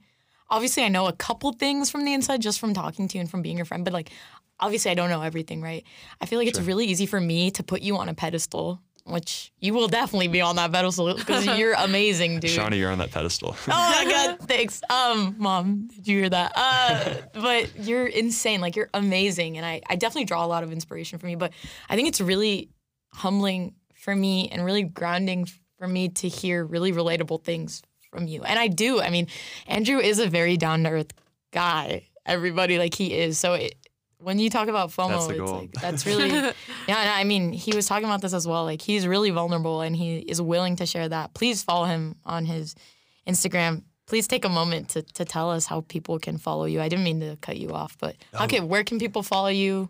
[0.49, 3.31] Obviously, I know a couple things from the inside just from talking to you and
[3.31, 4.11] from being your friend, but like
[4.59, 5.85] obviously, I don't know everything, right?
[6.21, 8.81] I feel like it's really easy for me to put you on a pedestal.
[9.05, 12.51] Which you will definitely be on that pedestal because you're amazing, dude.
[12.51, 13.57] Shani, you're on that pedestal.
[13.67, 14.05] Oh my
[14.39, 14.83] god, thanks.
[14.91, 16.53] Um, mom, did you hear that?
[16.55, 18.61] Uh, but you're insane.
[18.61, 21.37] Like you're amazing, and I, I definitely draw a lot of inspiration from you.
[21.37, 21.53] But
[21.89, 22.71] I think it's really
[23.13, 25.47] humbling for me and really grounding
[25.79, 28.43] for me to hear really relatable things from you.
[28.43, 29.01] And I do.
[29.01, 29.29] I mean,
[29.67, 31.13] Andrew is a very down to earth
[31.53, 32.07] guy.
[32.27, 33.39] Everybody like he is.
[33.39, 33.75] So it,
[34.23, 35.59] when you talk about FOMO, That's the it's goal.
[35.61, 36.53] like that's really yeah.
[36.89, 38.65] And I mean, he was talking about this as well.
[38.65, 41.35] Like he's really vulnerable and he is willing to share that.
[41.35, 42.75] Please follow him on his
[43.27, 43.83] Instagram.
[44.07, 46.81] Please take a moment to, to tell us how people can follow you.
[46.81, 49.89] I didn't mean to cut you off, but okay, where can people follow you?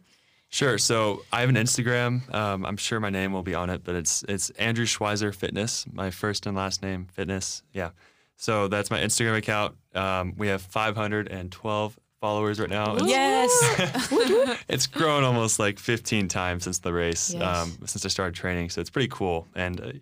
[0.50, 0.78] Sure.
[0.78, 2.32] So I have an Instagram.
[2.34, 5.86] Um, I'm sure my name will be on it, but it's it's Andrew Schweizer Fitness.
[5.92, 7.62] My first and last name, Fitness.
[7.72, 7.90] Yeah.
[8.36, 9.76] So that's my Instagram account.
[9.94, 12.96] Um, we have 512 followers right now.
[12.96, 14.58] It's, Yes.
[14.68, 17.42] it's grown almost like 15 times since the race, Yes.
[17.42, 18.70] um, since I started training.
[18.70, 19.48] So it's pretty cool.
[19.54, 19.92] And uh,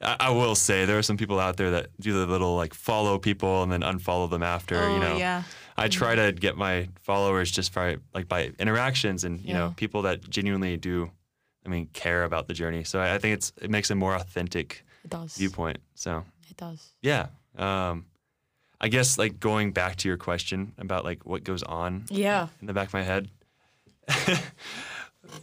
[0.00, 2.74] I, I will say there are some people out there that do the little like
[2.74, 4.76] follow people and then unfollow them after.
[4.78, 5.42] Oh, you know, yeah.
[5.76, 9.58] I try to get my followers just by like by interactions and you Yeah.
[9.58, 11.10] know people that genuinely do,
[11.64, 12.84] I mean, care about the journey.
[12.84, 15.36] So I, I think it's it makes a more authentic It does.
[15.36, 15.78] viewpoint.
[15.94, 16.94] So It does.
[17.02, 17.26] yeah,
[17.58, 18.06] um,
[18.80, 22.48] I guess like going back to your question about like what goes on Yeah.
[22.60, 23.28] in the back of my head.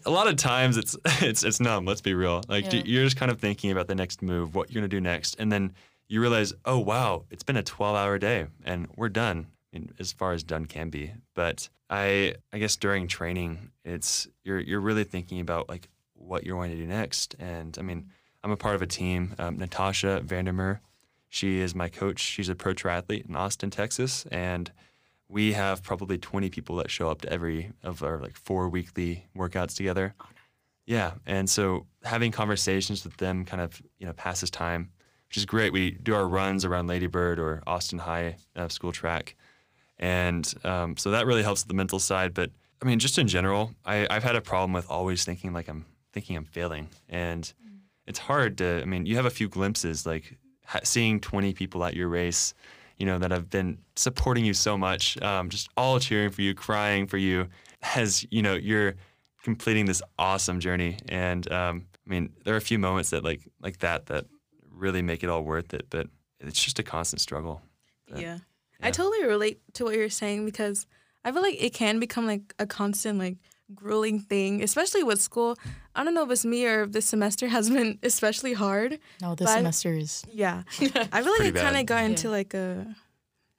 [0.06, 1.86] a lot of times it's it's it's numb.
[1.86, 2.42] Let's be real.
[2.48, 2.82] Like Yeah.
[2.86, 5.52] you're just kind of thinking about the next move, what you're gonna do next, and
[5.52, 5.74] then
[6.08, 9.48] you realize, oh wow, it's been a 12-hour day, and we're done.
[9.74, 11.12] I mean, as far as done can be.
[11.34, 16.56] But I I guess during training, it's you're you're really thinking about like what you're
[16.58, 17.36] going to do next.
[17.40, 18.10] And I mean,
[18.44, 19.34] I'm a part of a team.
[19.40, 20.80] Um, Natasha Van Der Merwe,
[21.34, 22.20] she is my coach.
[22.20, 24.72] She's a pro triathlete in Austin, Texas, and
[25.28, 29.26] we have probably 20 people that show up to every of our like four weekly
[29.36, 30.14] workouts together.
[30.86, 34.92] Yeah, and so having conversations with them kind of you know passes time,
[35.28, 35.74] which is great.
[35.74, 39.36] We do our runs around Ladybird or Austin High uh, School Track,
[39.98, 42.36] and um, so that really helps the mental side.
[42.36, 45.68] But I mean, just in general, I, I've had a problem with always thinking like
[45.68, 47.52] I'm thinking I'm failing, and
[48.06, 48.84] it's hard to.
[48.84, 50.38] I mean, you have a few glimpses like
[50.84, 52.54] seeing 20 people at your race,
[52.98, 56.54] you know, that have been supporting you so much, um, just all cheering for you,
[56.54, 57.48] crying for you,
[57.96, 58.96] as you know you're
[59.44, 60.98] completing this awesome journey.
[61.10, 64.26] And um, I mean, there are a few moments that like like that that
[64.72, 65.88] really make it all worth it.
[65.90, 66.08] But
[66.40, 67.62] it's just a constant struggle.
[68.08, 68.38] But, yeah.
[68.80, 68.88] yeah.
[68.88, 70.88] I totally relate to what you're saying because
[71.24, 73.38] I feel like it can become like a constant like
[73.76, 75.58] grueling thing, especially with school.
[75.96, 79.00] I don't know if it's me or if this semester has been especially hard.
[79.22, 80.24] No, this But semester is.
[80.32, 80.64] Yeah.
[80.80, 80.86] I
[81.22, 82.96] feel like Pretty it kind of got into like a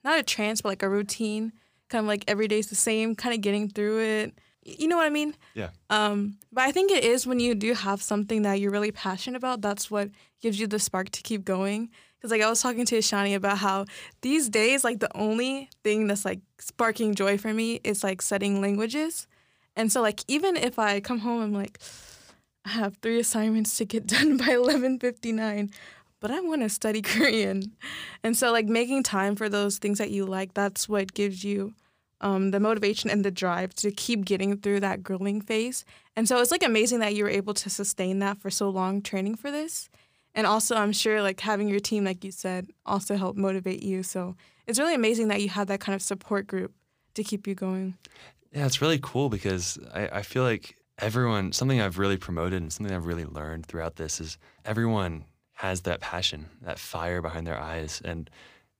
[0.03, 1.51] not a trance, but like a routine.
[1.89, 4.39] Kind of like every day's the same, kind of getting through it.
[4.63, 5.35] You know what I mean?
[5.53, 5.69] Yeah.
[5.91, 9.37] Um, but I think it is when you do have something that you're really passionate
[9.37, 10.09] about, that's what
[10.41, 11.91] gives you the spark to keep going.
[12.17, 13.85] Because like I was talking to Ishani about how
[14.23, 18.59] these days, like the only thing that's like sparking joy for me is like studying
[18.61, 19.27] languages.
[19.75, 21.79] And so like even if I come home, I'm like,
[22.65, 25.71] I have three assignments to get done by 11:59,
[26.19, 27.73] but I want to study Korean.
[28.23, 31.73] And so like making time for those things that you like, that's what gives you
[32.21, 35.85] um, the motivation and the drive to keep getting through that grueling phase.
[36.15, 39.01] And so it's like amazing that you were able to sustain that for so long
[39.01, 39.89] training for this.
[40.33, 44.03] And also, I'm sure like having your team, like you said, also helped motivate you.
[44.03, 44.35] So
[44.67, 46.73] it's really amazing that you have that kind of support group
[47.13, 47.97] to keep you going.
[48.55, 52.71] Yeah, it's really cool because I, I feel like everyone, something I've really promoted and
[52.71, 57.59] something I've really learned throughout this is everyone has that passion, that fire behind their
[57.59, 58.01] eyes.
[58.05, 58.29] And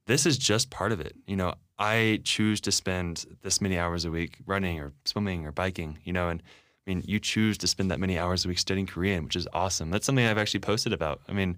[0.08, 1.14] this is just part of it.
[1.28, 5.52] You know, I choose to spend this many hours a week running or swimming or
[5.52, 8.60] biking, you know, and I mean, you choose to spend that many hours a week
[8.60, 9.90] studying Korean, which is awesome.
[9.90, 11.20] That's something I've actually posted about.
[11.28, 11.58] I mean,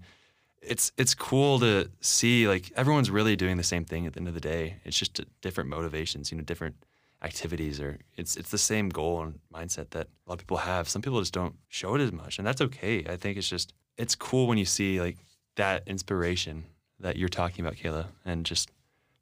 [0.60, 4.28] it's it's cool to see like everyone's really doing the same thing at the end
[4.28, 4.80] of the day.
[4.84, 6.74] It's just uh, different motivations, you know, different
[7.22, 10.88] activities or it's it's the same goal and mindset that a lot of people have.
[10.88, 13.04] Some people just don't show it as much, and that's okay.
[13.08, 15.18] I think it's just it's cool when you see like
[15.56, 16.64] that inspiration
[17.00, 18.70] that you're talking about, Kayla, and just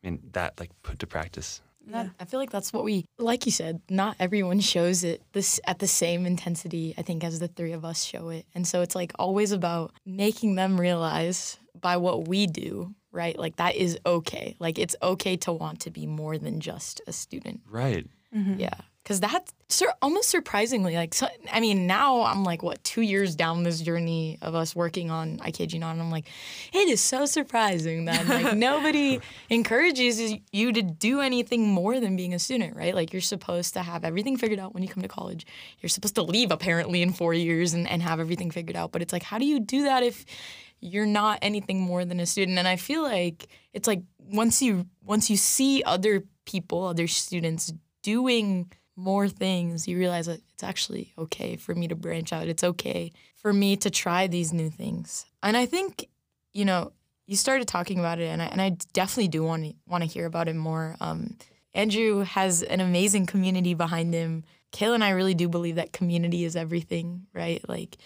[0.02, 1.60] I mean that like put to practice.
[1.88, 5.60] That, I feel like that's what we, like you said, not everyone shows it this
[5.68, 8.44] at the same intensity, I think, as the three of us show it.
[8.56, 13.36] And so it's like always about making them realize by what we do, right?
[13.36, 14.54] Like that is okay.
[14.60, 17.62] Like it's okay to want to be more than just a student.
[17.68, 18.06] Right.
[18.34, 18.60] Mm-hmm.
[18.60, 18.74] Yeah.
[19.04, 23.36] Cause that's sur- almost surprisingly like, so, I mean, now I'm like, what, two years
[23.36, 26.26] down this journey of us working on I Kid You Not, and I'm like,
[26.72, 32.34] it is so surprising that like nobody encourages you to do anything more than being
[32.34, 32.96] a student, right?
[32.96, 35.46] Like you're supposed to have everything figured out when you come to college.
[35.80, 38.90] You're supposed to leave apparently in four years and, and have everything figured out.
[38.90, 40.26] But it's like, how do you do that if
[40.80, 42.58] you're not anything more than a student?
[42.58, 47.72] And I feel like it's like once you once you see other people, other students
[48.02, 52.48] doing more things, you realize that it's actually okay for me to branch out.
[52.48, 55.26] It's okay for me to try these new things.
[55.42, 56.08] And I think,
[56.54, 56.92] you know,
[57.26, 60.08] you started talking about it, and I, and I definitely do want to want to
[60.08, 60.96] hear about it more.
[61.00, 61.36] Um,
[61.74, 64.44] Andrew has an amazing community behind him.
[64.72, 67.66] Kayla and I really do believe that community is everything, right?
[67.68, 67.98] Like,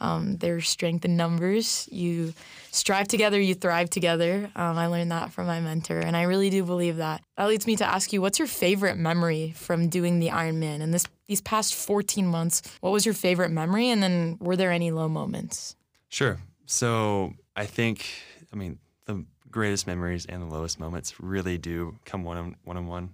[0.00, 1.88] um, there's strength in numbers.
[1.90, 2.34] You
[2.70, 4.50] strive together, you thrive together.
[4.54, 7.22] Um, I learned that from my mentor, and I really do believe that.
[7.36, 10.80] That leads me to ask you, what's your favorite memory from doing the Ironman?
[10.80, 13.90] And this these past 14 months, what was your favorite memory?
[13.90, 15.74] And then were there any low moments?
[16.08, 16.38] Sure.
[16.66, 18.06] So I think,
[18.52, 22.76] I mean, the greatest memories and the lowest moments really do come one on one,
[22.76, 23.10] on one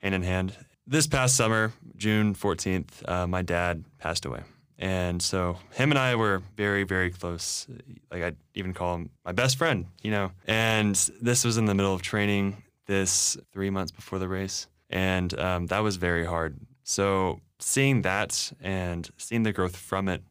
[0.00, 0.56] hand in hand.
[0.86, 4.42] This past summer, June 14th, uh, my dad passed away.
[4.78, 7.66] And so him and I were very, very close.
[8.10, 10.32] Like I'd even call him my best friend, you know.
[10.46, 14.66] And this was in the middle of training, this three months before the race.
[14.90, 16.58] And um, that was very hard.
[16.82, 20.22] So seeing that and seeing the growth from it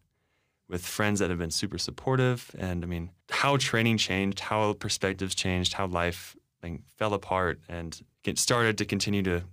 [0.70, 5.36] with friends that have been super supportive and i mean how training changed how perspectives
[5.36, 8.02] changed how life like, fell apart and
[8.36, 9.44] started to continue to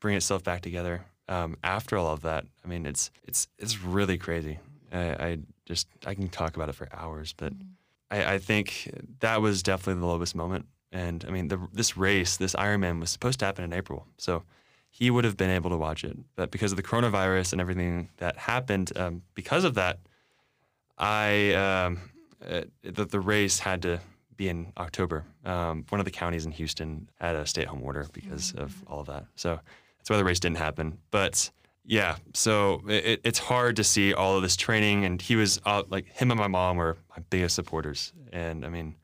[0.00, 4.18] bring itself back together um, after all of that i mean it's it's it's really
[4.18, 4.58] crazy.
[4.92, 7.52] I, I just i can talk about it for hours but
[8.10, 8.90] I, I think
[9.20, 10.66] that was definitely the lowest moment.
[10.90, 14.06] And i mean the, this race this ironman was supposed to happen in april.
[14.18, 14.42] So
[14.90, 16.16] he would have been able to watch it.
[16.36, 20.00] But because of the coronavirus and everything that happened um, because of that
[20.98, 22.00] I um,
[22.46, 24.00] uh, the, the race had to
[24.36, 25.24] be in October.
[25.44, 29.06] Um, one of the counties in Houston had a stay-at-home order because of all of
[29.06, 29.26] that.
[29.34, 29.60] So
[30.02, 30.98] that's why the race didn't happen.
[31.12, 31.48] But
[31.84, 35.84] yeah, so it, it's hard to see all of this training, and he was uh,
[35.88, 38.96] like him and my mom were my biggest supporters, and I mean,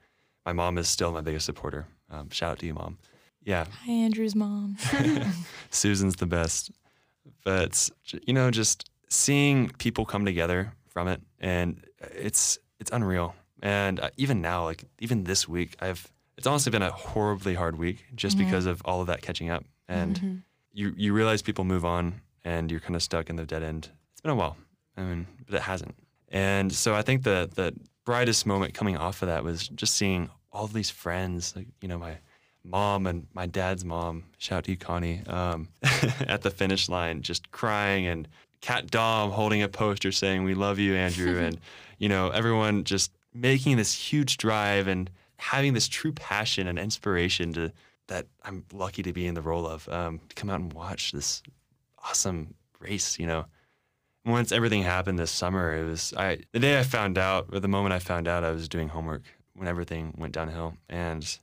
[0.44, 1.86] my mom is still my biggest supporter.
[2.10, 2.98] Um, shout out to you, mom.
[3.44, 4.76] Yeah, Hi, Andrew's mom.
[5.70, 6.70] Susan's the best.
[7.44, 7.88] But
[8.26, 13.36] you know, just seeing people come together from it, and it's it's unreal.
[13.62, 17.76] And uh, even now, like even this week, I've it's honestly been a horribly hard
[17.78, 19.64] week just because of all of that catching up.
[19.88, 23.62] And you you realize people move on, and you're kind of stuck in the dead
[23.62, 23.90] end.
[24.12, 24.56] It's been a while,
[24.96, 25.94] I mean, but it hasn't.
[26.28, 30.30] And so I think the that brightest moment coming off of that was just seeing
[30.52, 32.18] all of these friends, like you know my
[32.64, 35.68] mom and my dad's mom, shout out to you, Connie, um,
[36.26, 38.28] at the finish line, just crying, and
[38.60, 41.58] Cat Dom holding a poster saying "We love you, Andrew," and
[41.98, 47.52] you know everyone just making this huge drive and having this true passion and inspiration
[47.52, 47.72] to
[48.08, 51.12] that I'm lucky to be in the role of um, to come out and watch
[51.12, 51.42] this
[52.04, 53.18] awesome race.
[53.18, 53.44] You know,
[54.24, 57.68] once everything happened this summer, it was I the day I found out, or the
[57.68, 59.22] moment I found out, I was doing homework
[59.54, 61.38] when everything went downhill, and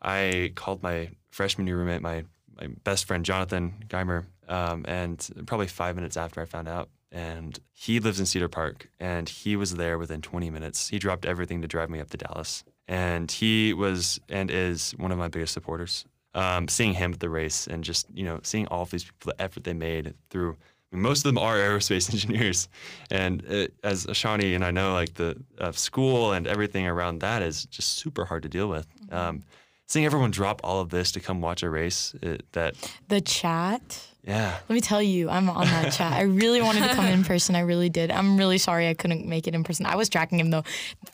[0.00, 2.24] I called my freshman year roommate, my
[2.60, 7.58] my best friend Jonathan Geimer, um, and probably five minutes after I found out, and
[7.72, 10.88] he lives in Cedar Park, and he was there within 20 minutes.
[10.88, 15.12] He dropped everything to drive me up to Dallas, and he was and is one
[15.12, 16.04] of my biggest supporters.
[16.34, 19.32] Um, seeing him at the race and just you know seeing all of these people,
[19.32, 20.56] the effort they made through.
[20.90, 22.68] I mean, most of them are aerospace engineers,
[23.10, 27.42] and it, as Ishani and I know, like the uh, school and everything around that
[27.42, 28.86] is just super hard to deal with.
[29.10, 29.42] Um,
[29.88, 32.76] seeing everyone drop all of this to come watch a race, it, that
[33.08, 34.06] The chat.
[34.22, 36.12] yeah, Let me tell you, I'm on that chat.
[36.12, 37.56] I really wanted to come in person.
[37.56, 38.10] I really did.
[38.10, 39.86] I'm really sorry I couldn't make it in person.
[39.86, 40.62] I was tracking him though.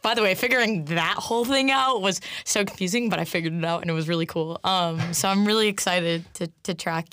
[0.02, 3.64] By the way, figuring that whole thing out was so confusing, but I figured it
[3.64, 4.58] out and it was really cool.
[4.64, 7.06] Um, so I'm really excited to to track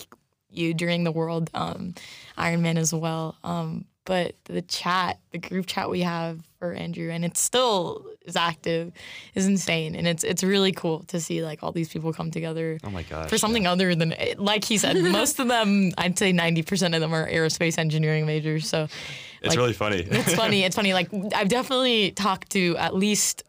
[0.50, 1.94] you during the World um,
[2.38, 3.38] Ironman as well.
[3.44, 8.36] Um, but the chat, the group chat we have for Andrew, and it still is
[8.36, 8.92] active,
[9.36, 12.78] is insane, and it's it's really cool to see like all these people come together
[12.84, 16.32] oh my gosh, for something other than like he said most of them i'd say
[16.32, 18.84] 90% of them are aerospace engineering majors so
[19.42, 20.02] it's like, really funny.
[20.10, 23.44] it's funny it's funny like i've definitely talked to at least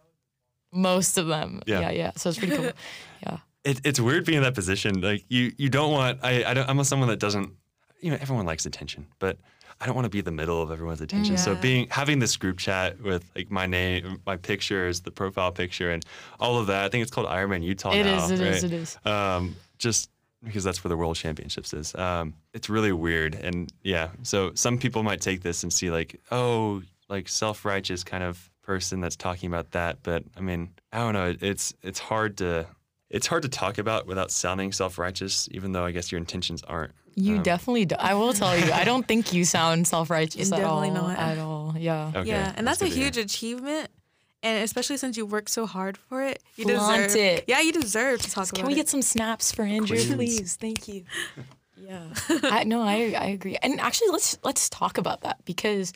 [0.73, 1.81] most of them Yeah.
[1.81, 2.71] yeah yeah, so it's pretty cool
[3.27, 5.01] yeah it, it's weird being in that position.
[5.01, 6.19] Like you, you don't want.
[6.23, 7.53] I, I don't, I'm someone that doesn't.
[8.01, 9.39] You know, everyone likes attention, but
[9.83, 11.37] I don't want to be the middle of everyone's attention.
[11.37, 15.91] So being having this group chat with like my name, my pictures, the profile picture,
[15.91, 16.05] and
[16.39, 16.85] all of that.
[16.85, 18.25] I think it's called Ironman Utah It now.
[18.25, 18.55] is, it right?
[18.55, 18.97] is, it is.
[19.05, 20.09] Um, just
[20.45, 21.97] because that's where the World Championships is.
[21.97, 24.11] Um, it's really weird, and yeah.
[24.23, 29.01] So some people might take this and see like, oh, like self-righteous kind of person
[29.01, 29.99] that's talking about that.
[30.05, 31.35] But I mean, I don't know.
[31.41, 32.67] It's it's hard to
[33.11, 36.93] it's hard to talk about without sounding self-righteous, even though I guess your intentions aren't.
[37.15, 40.63] You Um, definitely do i will tell you i don't think you sound self-righteous at
[40.65, 41.19] all definitely not.
[41.19, 43.05] at all yeah Okay, yeah, and that's, a good to hear.
[43.07, 43.89] huge achievement.
[44.45, 47.45] And especially since you worked so hard for it, you Flaunt deserve it.
[47.47, 48.63] Yeah, you deserve to talk Can about it.
[48.63, 50.15] Can we get some snaps for Andrew, Queens.
[50.17, 50.57] please?
[50.57, 51.05] Thank you.
[51.77, 52.07] Yeah.
[52.45, 53.57] I, no, I I agree.
[53.63, 55.93] And actually, let's let's talk about that because,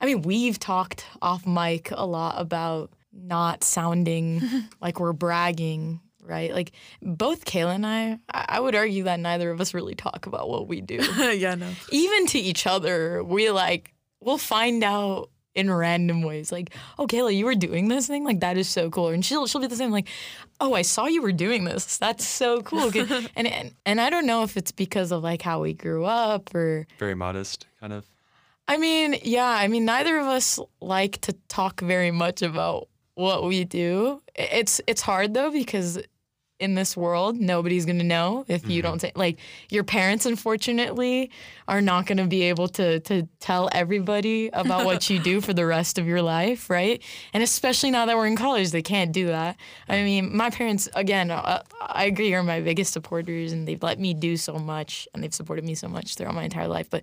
[0.00, 4.42] I mean, we've talked off mic a lot about not sounding
[4.80, 6.52] like we're bragging, right?
[6.52, 10.26] Like both Kayla and I, I I would argue that neither of us really talk
[10.26, 10.96] about what we do.
[11.34, 11.70] yeah, no.
[11.90, 17.34] Even to each other, we like we'll find out in random ways, like, "Oh, Kayla,
[17.34, 18.24] you were doing this thing.
[18.24, 20.08] Like that is so cool." And she'll she'll be the same, like,
[20.60, 21.98] "Oh, I saw you were doing this.
[21.98, 22.92] That's so cool."
[23.36, 26.54] And, and and I don't know if it's because of like how we grew up
[26.54, 28.06] or Very modest, kind of.
[28.68, 33.42] I mean, yeah, I mean, neither of us like to talk very much about what
[33.44, 34.22] we do.
[34.36, 35.98] It's it's hard though because
[36.60, 39.38] in this world, nobody's gonna know if you don't say like
[39.70, 40.26] your parents.
[40.26, 41.30] Unfortunately,
[41.68, 45.64] are not gonna be able to to tell everybody about what you do for the
[45.64, 47.02] rest of your life, right?
[47.32, 49.56] And especially now that we're in college, they can't do that.
[49.88, 54.00] I mean, my parents, again, uh, I agree, are my biggest supporters, and they've let
[54.00, 56.90] me do so much, and they've supported me so much throughout my entire life.
[56.90, 57.02] But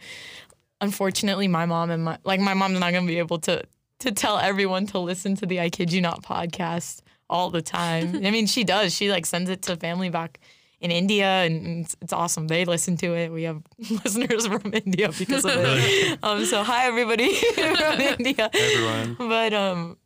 [0.81, 3.63] unfortunately my mom and my like my mom's not gonna be able to
[3.99, 8.15] to tell everyone to listen to the I Kid You Not podcast all the time.
[8.25, 8.93] I mean, she does.
[8.93, 10.39] She like sends it to family back
[10.79, 12.47] in India, and it's, it's awesome.
[12.47, 13.31] They listen to it.
[13.31, 16.19] We have listeners from India because of it.
[16.21, 18.49] Um, so hi everybody from India.
[18.53, 19.15] Everyone.
[19.17, 19.97] But um,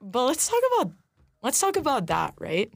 [0.00, 0.92] but let's talk about
[1.42, 2.72] let's talk about that, right?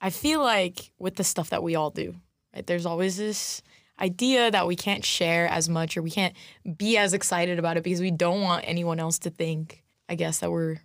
[0.00, 2.14] I feel like with the stuff that we all do,
[2.54, 2.66] right?
[2.66, 3.62] There's always this
[4.00, 6.34] idea that we can't share as much or we can't
[6.76, 10.38] be as excited about it because we don't want anyone else to think, I guess,
[10.38, 10.78] that we're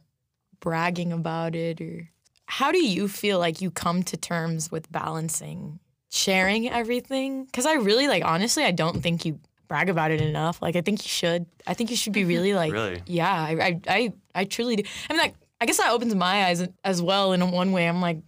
[0.66, 2.10] bragging about it or
[2.48, 7.48] how do you feel like you come to terms with balancing sharing everything?
[7.54, 10.62] Cuz I really like honestly I don't think you brag about it enough.
[10.62, 11.46] Like I think you should.
[11.68, 13.02] I think you should be really like Really?
[13.06, 14.84] yeah, I, I, I, truly do.
[15.10, 17.88] I mean, like, I guess that opens my eyes as well in one way.
[17.88, 18.20] I'm like,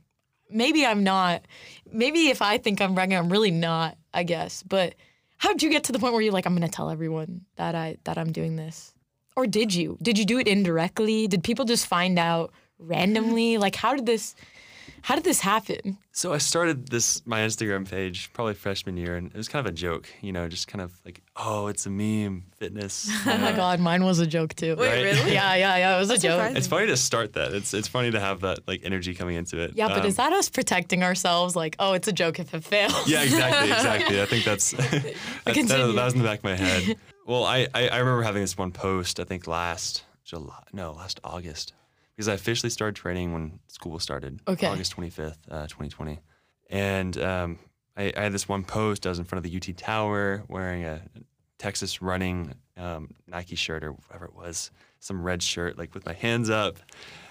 [0.50, 1.46] maybe I'm not.
[1.92, 3.98] Maybe if I think I'm bragging, I'm really not.
[4.14, 4.64] I guess.
[4.64, 4.96] But
[5.38, 7.76] how did you get to the point where you're like, I'm gonna tell everyone that
[7.76, 8.94] I that I'm doing this?
[9.38, 9.98] Or did you?
[10.02, 11.28] Did you do it indirectly?
[11.28, 13.58] Did people just find out randomly?
[13.60, 14.36] Like, how did this?
[15.04, 16.00] How did this happen?
[16.12, 19.72] So I started this my Instagram page probably freshman year, and it was kind of
[19.72, 23.08] a joke, you know, just kind of like, oh, it's a meme, fitness.
[23.08, 24.76] you Oh my god, mine was a joke too.
[24.76, 25.04] Wait, Right?
[25.04, 25.34] really?
[25.34, 25.96] Yeah, yeah, yeah.
[25.96, 26.32] It was a joke.
[26.32, 26.58] surprising.
[26.58, 27.54] It's funny to start that.
[27.54, 29.74] It's it's funny to have that like energy coming into it.
[29.76, 31.56] Yeah, but Um, is that us protecting ourselves?
[31.56, 33.08] Like, oh, it's a joke if it fails.
[33.08, 34.22] Yeah, exactly, exactly.
[34.22, 35.14] I think that's that,
[35.46, 36.98] that, that was in the back of my head.
[37.28, 39.20] Well, I, I I remember having this one post.
[39.20, 41.74] I think last July, no, last August,
[42.16, 44.40] because I officially started training when school started.
[44.48, 44.66] Okay.
[44.66, 46.20] August twenty fifth, uh, twenty twenty,
[46.70, 47.60] and um,
[47.98, 49.06] I, I had this one post.
[49.06, 51.02] I was in front of the UT Tower wearing a
[51.60, 56.14] Texas running um, Nike shirt or whatever it was, some red shirt, like with my
[56.14, 56.78] hands up,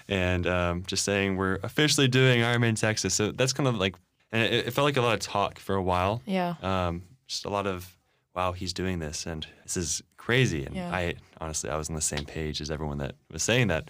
[0.07, 3.15] and um, just saying we're officially doing Ironman Texas.
[3.15, 3.95] So that's kind of like,
[4.31, 6.21] and it, it felt like a lot of talk for a while.
[6.27, 6.53] Yeah.
[6.61, 7.96] Um, just a lot of,
[8.37, 10.63] wow, he's doing this, and this is crazy.
[10.63, 10.91] And Yeah.
[10.93, 13.89] I honestly, I was on the same page as everyone that was saying that,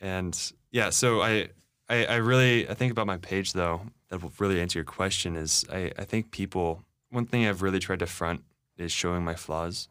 [0.00, 0.38] and
[0.70, 1.48] yeah, so I,
[1.88, 3.80] I, I really, I think about my page though.
[4.10, 5.34] That will really answer your question.
[5.36, 6.82] Is I, I think people.
[7.10, 8.44] One thing I've really tried to front
[8.76, 9.88] is showing my flaws,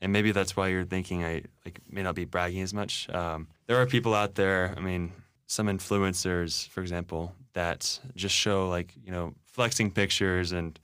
[0.00, 3.08] and maybe that's why you're thinking I like may not be bragging as much.
[3.10, 4.74] Um, there are people out there.
[4.76, 5.12] I mean,
[5.46, 10.78] some influencers, for example, that just show like you know flexing pictures and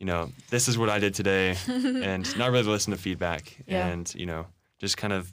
[0.00, 3.86] you know this is what I did today, and not really listen to feedback, Yeah.
[3.86, 4.46] and you know
[4.78, 5.32] just kind of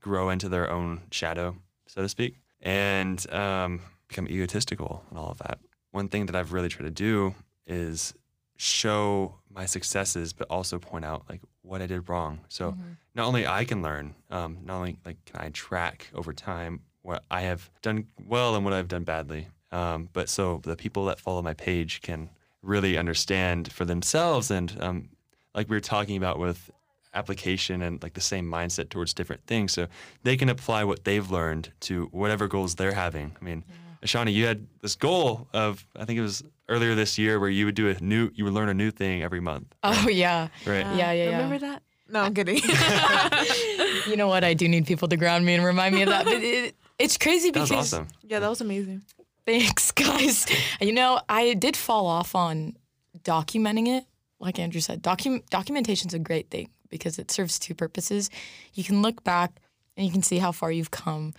[0.00, 1.56] grow into their own shadow,
[1.86, 5.58] so to speak, and um, become egotistical and all of that.
[5.92, 7.34] One thing that I've really tried to do
[7.66, 8.12] is
[8.56, 12.40] show my successes, but also point out like what I did wrong.
[12.48, 12.76] So
[13.14, 17.24] not only I can learn, um, not only like can I track over time what
[17.30, 21.18] I have done well and what I've done badly, um, but so the people that
[21.20, 22.28] follow my page can
[22.62, 25.08] really understand for themselves and um,
[25.54, 26.70] like we were talking about with
[27.14, 29.86] application and like the same mindset towards different things so
[30.22, 33.64] they can apply what they've learned to whatever goals they're having i mean
[34.02, 37.66] Ishani, you had this goal of I think it was earlier this year where you
[37.66, 39.66] would do a new you would learn a new thing every month.
[39.82, 40.48] Oh yeah.
[40.64, 40.86] Right.
[40.96, 41.30] Yeah, yeah, yeah.
[41.32, 41.82] Remember that?
[42.08, 42.62] No, I'm kidding.
[44.06, 44.42] You know what?
[44.42, 46.24] I do need people to ground me and remind me of that.
[46.24, 48.08] But it, it's crazy That because was awesome.
[48.22, 49.02] yeah, that was amazing.
[49.46, 50.46] Thanks, guys.
[50.80, 52.76] You know, I did fall off on
[53.22, 54.04] documenting it.
[54.38, 58.30] Like Andrew said, docu- is a great thing because it serves two purposes.
[58.74, 59.52] You can look back
[59.96, 61.34] and you can see how far you've come.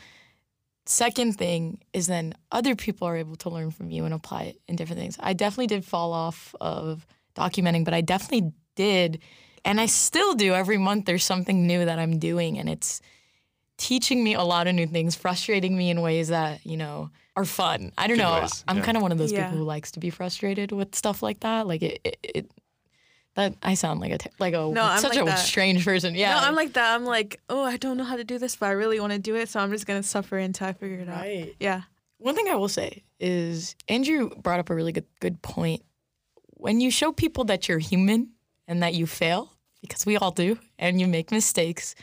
[0.85, 4.61] Second thing is then other people are able to learn from you and apply it
[4.67, 5.17] in different things.
[5.19, 9.19] I definitely did fall off of documenting, but I definitely did,
[9.63, 10.53] and I still do.
[10.53, 13.01] Every month there's something new that I'm doing, and it's
[13.77, 17.45] teaching me a lot of new things, frustrating me in ways that, you know, are
[17.45, 17.91] fun.
[17.97, 18.41] I don't Good know.
[18.41, 18.83] ways, I'm yeah.
[18.83, 19.45] kind of one of those Yeah.
[19.45, 21.65] people who likes to be frustrated with stuff like that.
[21.67, 22.51] Like it, it, it
[23.35, 25.35] that I sound like a like a No, such like a that.
[25.39, 26.15] strange person.
[26.15, 26.33] Yeah.
[26.33, 26.93] No, I'm like that.
[26.95, 29.19] I'm like, oh, I don't know how to do this, but I really want to
[29.19, 31.21] do it, so I'm just gonna suffer until I figure it out.
[31.21, 31.55] Right.
[31.59, 31.83] Yeah.
[32.17, 35.81] One thing I will say is Andrew brought up a really good good point.
[36.55, 38.31] When you show people that you're human
[38.67, 41.95] and that you fail, because we all do, and you make mistakes,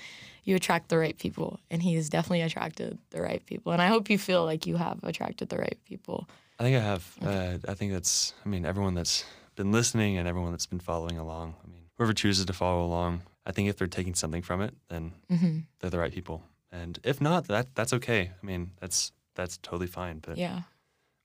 [0.48, 1.60] you attract the right people.
[1.70, 3.72] And he has definitely attracted the right people.
[3.72, 6.28] And I hope you feel like you have attracted the right people.
[6.58, 7.04] I think I have.
[7.22, 8.32] Uh, I think that's.
[8.44, 9.24] I mean, everyone that's
[9.56, 11.54] been listening and everyone that's been following along.
[11.64, 14.74] I mean, whoever chooses to follow along, I think if they're taking something from it,
[14.88, 15.58] then Mm-hmm.
[15.80, 16.42] they're the right people.
[16.72, 18.30] And if not, that that's okay.
[18.42, 20.18] I mean, that's that's totally fine.
[20.26, 20.62] But Yeah.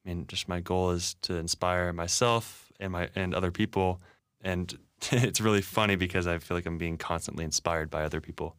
[0.06, 4.02] I mean, just my goal is to inspire myself and my and other people.
[4.42, 4.78] And
[5.12, 8.56] it's really funny because I feel like I'm being constantly inspired by other people.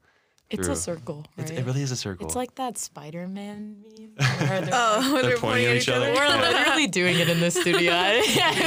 [0.54, 1.50] It's through- a circle, right?
[1.50, 2.26] It's, it really is a circle.
[2.26, 4.10] It's like that Spider-Man meme.
[4.48, 6.08] where they're Oh, They're pointing at each other.
[6.12, 6.40] We're Yeah.
[6.50, 7.92] literally doing it in the studio.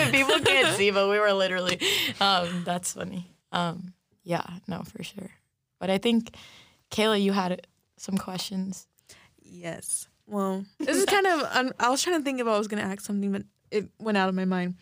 [0.12, 1.80] People can't see, but we were literally.
[2.20, 3.32] Um, that's funny.
[3.52, 5.32] Um, yeah, no, for sure.
[5.80, 6.36] But I think,
[6.92, 7.66] Kayla, you had
[7.98, 8.88] some questions.
[9.42, 10.08] Yes.
[10.26, 11.42] Well, this is kind of.
[11.54, 14.18] Un- I was trying to think if I was gonna ask something, but it went
[14.18, 14.76] out of my mind.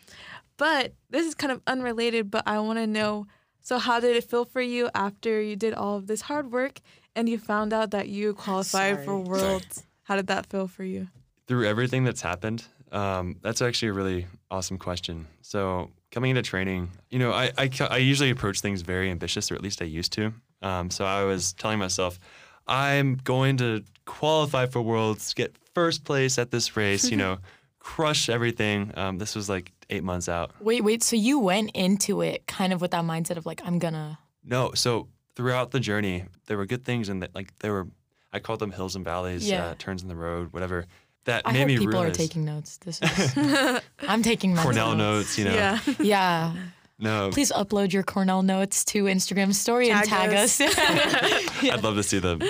[0.56, 2.30] But this is kind of unrelated.
[2.30, 3.26] But I want to know.
[3.66, 6.80] So, how did it feel for you after you did all of this hard work
[7.16, 9.22] and you found out that you qualified for Sorry.
[9.24, 9.82] Worlds?
[10.04, 11.08] How did that feel for you?
[11.48, 12.64] through everything that's happened?
[12.92, 15.26] Um, that's actually a really awesome question.
[15.42, 19.56] So coming into training, you know, I, I, I usually approach things very ambitious, or
[19.56, 20.32] at least I used to.
[20.62, 22.20] Um, so I was telling myself,
[22.68, 27.38] I'm going to qualify for Worlds, get first place at this race, you know,
[27.80, 28.92] crush everything.
[28.96, 30.52] Um, this was like eight months out.
[30.60, 31.02] Wait, wait.
[31.02, 34.18] So you went into it kind of with that mindset of like, I'm gonna.
[34.44, 37.88] No, so throughout the journey, there were good things, and like there were,
[38.32, 39.66] I called them hills and valleys, Yeah.
[39.66, 40.86] uh, turns in the road, whatever.
[41.24, 42.76] That I made hope me people realize are taking notes.
[42.78, 43.80] This is.
[44.00, 45.54] I'm taking my Cornell notes, you know.
[45.54, 45.78] Yeah.
[45.98, 46.54] Yeah.
[46.98, 50.60] No, Please upload your Cornell notes to Instagram story and Tag tag us.
[50.62, 50.74] us.
[51.62, 52.40] I'd love to see them.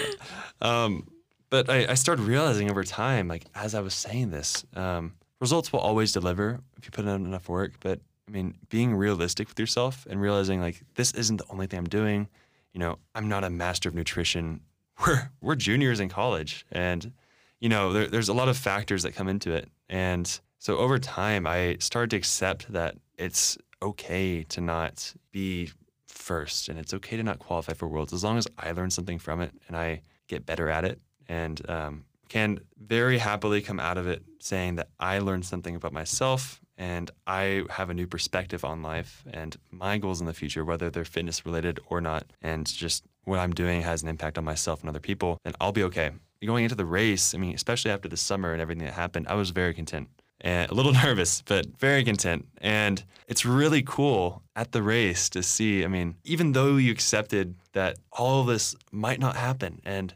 [0.60, 1.08] Um,
[1.50, 5.72] but I, I started realizing over time, like as I was saying this, um, results
[5.72, 7.74] will always deliver if you put in enough work.
[7.80, 11.78] But I mean, being realistic with yourself and realizing like this isn't the only thing
[11.78, 12.28] I'm doing.
[12.72, 14.60] You know, I'm not a master of nutrition.
[15.06, 17.12] We're we're juniors in college, and
[17.60, 19.68] you know, there, there's a lot of factors that come into it.
[19.90, 25.70] And so over time, I started to accept that it's okay to not be
[26.06, 29.18] first, and it's okay to not qualify for worlds as long as I learn something
[29.18, 30.98] from it and I get better at it.
[31.28, 35.92] And um, can very happily come out of it saying that I learned something about
[35.92, 40.64] myself and I have a new perspective on life and my goals in the future,
[40.64, 44.44] whether they're fitness related or not, and just what I'm doing has an impact on
[44.44, 46.10] myself and other people, then I'll be okay.
[46.44, 49.34] Going into the race, I mean, especially after the summer and everything that happened, I
[49.34, 50.08] was very content
[50.40, 52.46] and a little nervous, but very content.
[52.58, 55.84] And it's really cool at the race to see.
[55.84, 60.14] I mean, even though you accepted that all of this might not happen and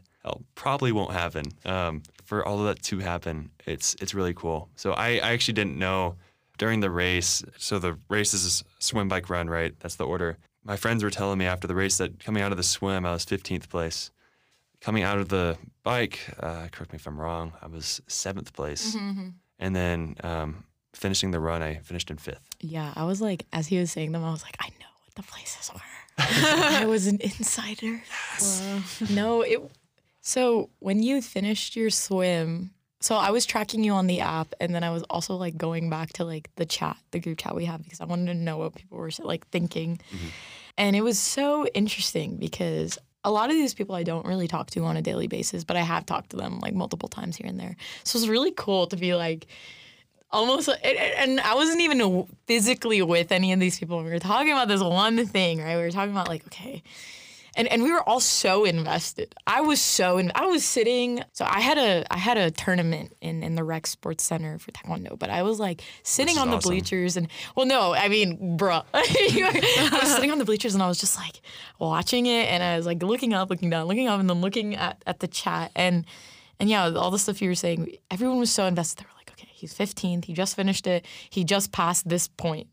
[0.55, 4.69] probably won't happen, um, for all of that to happen, it's it's really cool.
[4.75, 6.15] So I, I actually didn't know
[6.57, 7.43] during the race.
[7.57, 9.73] So the race is swim, bike, run, right?
[9.79, 10.37] That's the order.
[10.63, 13.13] My friends were telling me after the race that coming out of the swim, I
[13.13, 14.11] was 15th place.
[14.79, 18.95] Coming out of the bike, uh, correct me if I'm wrong, I was seventh place.
[18.95, 19.29] Mm-hmm.
[19.59, 20.63] And then um,
[20.93, 22.47] finishing the run, I finished in fifth.
[22.59, 25.15] Yeah, I was like, as he was saying them, I was like, I know what
[25.15, 25.81] the places were.
[26.17, 28.03] I was an insider.
[29.09, 29.59] No, it.
[30.21, 34.73] So when you finished your swim, so I was tracking you on the app, and
[34.73, 37.65] then I was also like going back to like the chat, the group chat we
[37.65, 40.27] have, because I wanted to know what people were like thinking, mm-hmm.
[40.77, 44.69] and it was so interesting because a lot of these people I don't really talk
[44.71, 47.47] to on a daily basis, but I have talked to them like multiple times here
[47.47, 47.75] and there.
[48.03, 49.47] So it's really cool to be like
[50.31, 54.03] almost and- and I wasn't even physically with any of these people.
[54.03, 55.75] We were talking about this one thing, right?
[55.75, 56.83] We were talking about like, okay.
[57.57, 59.35] And, and we were all so invested.
[59.45, 61.21] I was so in, I was sitting.
[61.33, 64.71] So I had a I had a tournament in, in the rec sports center for
[64.71, 66.69] taekwondo, but I was like sitting on the awesome.
[66.69, 70.87] bleachers and well, no, I mean, bruh, I was sitting on the bleachers and I
[70.87, 71.41] was just like
[71.77, 74.75] watching it, and I was like looking up, looking down, looking up, and then looking
[74.75, 76.05] at, at the chat, and
[76.59, 78.99] and yeah, all the stuff you were saying, everyone was so invested.
[78.99, 82.41] They were like, okay, he's 15th, he just finished it, he just passed this point.
[82.41, 82.67] point,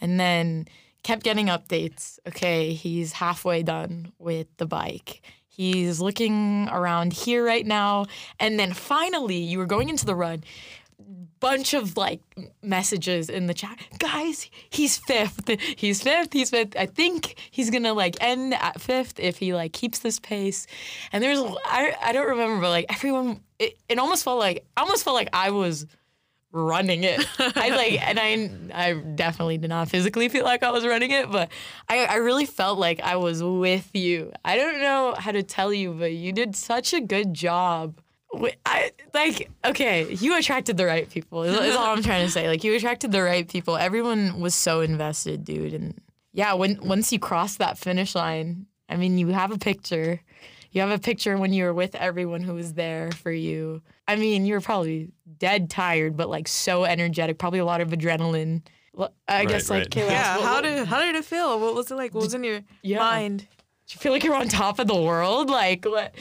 [0.00, 0.66] and then
[1.02, 2.18] kept getting updates.
[2.26, 5.22] Okay, he's halfway done with the bike.
[5.48, 8.06] He's looking around here right now.
[8.38, 10.42] And then finally, you were going into the run.
[11.40, 12.20] Bunch of like
[12.62, 13.78] messages in the chat.
[13.98, 15.48] Guys, he's fifth.
[15.76, 16.32] He's fifth.
[16.32, 16.76] He's fifth.
[16.76, 20.66] I think he's gonna like end at fifth if he like keeps this pace.
[21.12, 24.82] And there's I I don't remember, but like everyone, it, it almost felt like I
[24.82, 25.86] almost felt like I was
[26.52, 27.24] running it.
[27.38, 31.30] I like, and I, I definitely did not physically feel like I was running it,
[31.30, 31.50] but
[31.88, 34.32] I, I really felt like I was with you.
[34.44, 38.00] I don't know how to tell you, but you did such a good job.
[38.64, 40.12] I like okay.
[40.14, 41.42] You attracted the right people.
[41.42, 42.48] Is, is all I'm trying to say.
[42.48, 43.76] Like you attracted the right people.
[43.76, 45.74] Everyone was so invested, dude.
[45.74, 46.00] And
[46.32, 50.20] yeah, when once you cross that finish line, I mean, you have a picture.
[50.72, 53.82] You have a picture when you were with everyone who was there for you.
[54.06, 57.38] I mean, you were probably dead tired, but like so energetic.
[57.38, 58.62] Probably a lot of adrenaline.
[58.94, 59.80] Well, I guess right.
[59.80, 60.36] like Kayla, Yeah.
[60.36, 61.58] what- How what- did how did it feel?
[61.60, 62.14] What was it like?
[62.14, 62.98] What was in your Yeah.
[62.98, 63.38] mind?
[63.40, 65.50] Do you feel like you're on top of the world?
[65.50, 66.14] Like what?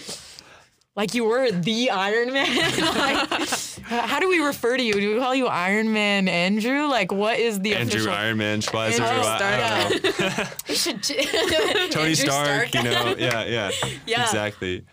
[0.95, 2.47] Like you were the Iron Man?
[2.79, 3.49] like,
[3.89, 4.93] how do we refer to you?
[4.93, 6.87] Do we call you Iron Man Andrew?
[6.87, 8.11] Like what is the Andrew official?
[8.13, 10.45] Ironman, Schweizer, Andrew I- I don't know.
[10.67, 11.03] We should-
[11.91, 13.71] Tony Andrew Stark, you know, yeah, yeah,
[14.05, 14.23] Yeah.
[14.23, 14.85] exactly.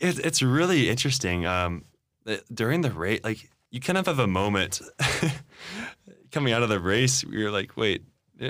[0.00, 1.46] It, it's really interesting.
[1.46, 1.84] Um,
[2.52, 4.80] during the race, like you kind of have a moment
[6.30, 7.22] coming out of the race.
[7.24, 8.02] You're like, wait,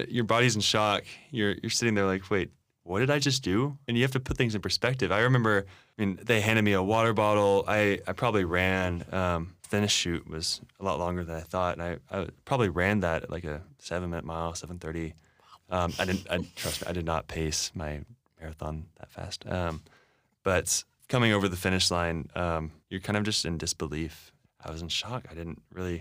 [0.08, 1.04] your body's in shock.
[1.30, 2.50] You're you're sitting there like, wait,
[2.84, 3.78] what did I just do?
[3.88, 5.10] And you have to put things in perspective.
[5.12, 5.66] I remember,
[5.98, 7.64] I mean, they handed me a water bottle.
[7.66, 9.04] I I probably ran.
[9.12, 13.00] Um, finish chute was a lot longer than I thought, and I, I probably ran
[13.00, 15.14] that at like a seven minute mile, seven thirty.
[15.70, 16.26] Um, I didn't.
[16.28, 18.00] I, trust me, I did not pace my
[18.40, 19.46] marathon that fast.
[19.46, 19.82] Um,
[20.42, 24.32] but coming over the finish line, um, you're kind of just in disbelief.
[24.64, 25.26] I was in shock.
[25.30, 26.00] I didn't really.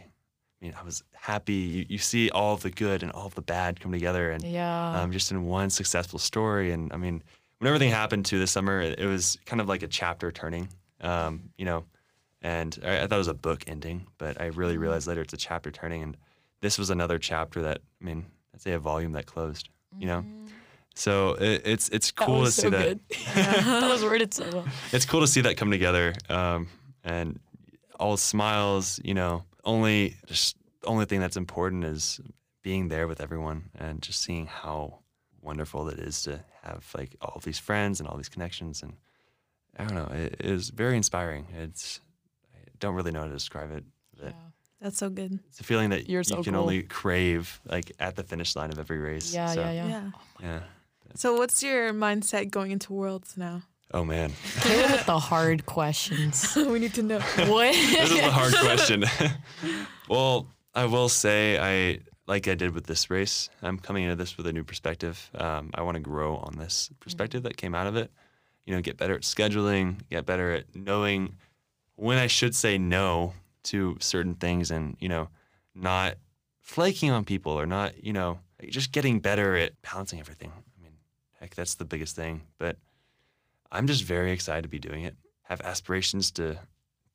[0.62, 1.54] I mean, I was happy.
[1.54, 4.44] You, you see all of the good and all of the bad come together, and
[4.44, 5.00] Yeah.
[5.02, 6.72] um, just in one successful story.
[6.72, 7.24] And I mean,
[7.60, 10.68] when everything happened to this summer, it, it was kind of like a chapter turning.
[11.00, 11.86] Um, you know,
[12.42, 14.82] and I, I thought it was a book ending, but I really Mm-hmm.
[14.82, 16.18] realized later it's a chapter turning, and
[16.62, 19.70] this was another chapter that I mean, I'd say a volume that closed.
[20.00, 20.26] You know,
[20.96, 22.12] so it, it's it's.
[22.12, 22.88] That cool to was see so that.
[22.88, 23.00] good.
[23.36, 24.66] that was worded so well.
[24.92, 26.68] It's cool to see that come together, um,
[27.04, 27.40] and
[28.00, 29.00] all smiles.
[29.04, 32.20] You know, only just the only thing that's important is
[32.62, 35.00] being there with everyone and just seeing how
[35.42, 38.94] wonderful it is to have like all these friends and all these connections and
[39.78, 41.48] I don't know, it is very inspiring.
[41.58, 42.09] It's I
[42.80, 43.84] don't really know how to describe it.
[44.22, 44.34] But
[44.82, 45.40] That's so good.
[45.50, 46.64] It's a feeling that You're you so can cool.
[46.64, 49.34] only crave like at the finish line of every race.
[49.34, 49.88] Yeah, So, yeah, yeah.
[49.88, 50.10] Yeah.
[50.42, 50.60] yeah.
[51.16, 53.64] So what's your mindset going into Worlds now?
[53.92, 56.56] Oh man, Kayla with the hard questions.
[56.56, 57.20] we need to know.
[57.20, 57.74] what?
[57.74, 59.04] this is a hard question.
[60.10, 63.50] well, I will say I like I did with this race.
[63.64, 65.32] I'm coming into this with a new perspective.
[65.34, 68.12] Um, I want to grow on this perspective that came out of it.
[68.68, 71.38] You know, get better at scheduling, get better at knowing
[72.00, 73.34] when I should say no
[73.64, 75.30] to certain things, and you know,
[75.76, 76.16] not
[76.62, 78.40] flaking on people or not, you know,
[78.70, 80.52] just getting better at balancing everything.
[80.52, 80.94] I mean,
[81.40, 82.42] heck, that's the biggest thing.
[82.58, 82.78] But
[83.72, 85.16] I'm just very excited to be doing it.
[85.44, 86.58] Have aspirations to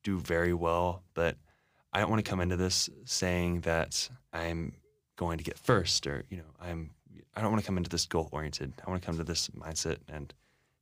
[0.03, 1.37] do very well, but
[1.93, 4.73] I don't want to come into this saying that I'm
[5.15, 6.91] going to get first or, you know, I'm
[7.35, 8.73] I don't want to come into this goal oriented.
[8.85, 10.33] I want to come to this mindset and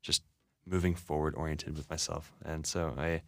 [0.01, 0.23] just
[0.67, 2.31] moving forward oriented with myself.
[2.45, 3.21] And so I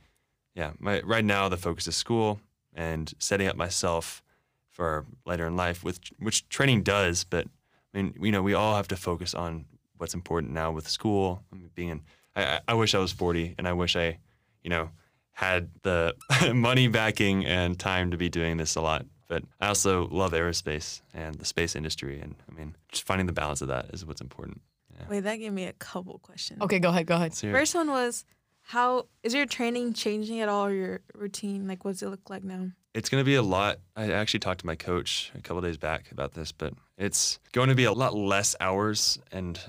[0.56, 2.40] yeah, my right now the focus is school
[2.74, 4.24] and setting up myself
[4.72, 7.46] for later in life with which training does, but
[7.94, 9.66] I mean, you know, we all have to focus on
[9.98, 11.42] what's important now with school.
[11.52, 12.02] I mean, being in,
[12.36, 14.18] I, I- I wish I was 40 and I wish I,
[14.64, 14.90] you know,
[15.32, 16.14] had the
[16.54, 19.06] money backing and time to be doing this a lot.
[19.28, 22.20] But I also love aerospace and the space industry.
[22.20, 24.62] And I mean, just finding the balance of that is what's important.
[25.10, 26.62] Wait, that gave me a couple questions.
[26.62, 27.34] okay, go ahead, go ahead.
[27.34, 28.26] First one was
[28.66, 31.68] how is your training changing at all or your routine?
[31.68, 32.72] Like what's it look like now?
[32.96, 33.80] it's going to be a lot.
[33.98, 37.68] I actually talked to my coach a couple days back about this, but it's going
[37.68, 39.60] to be a lot less hours and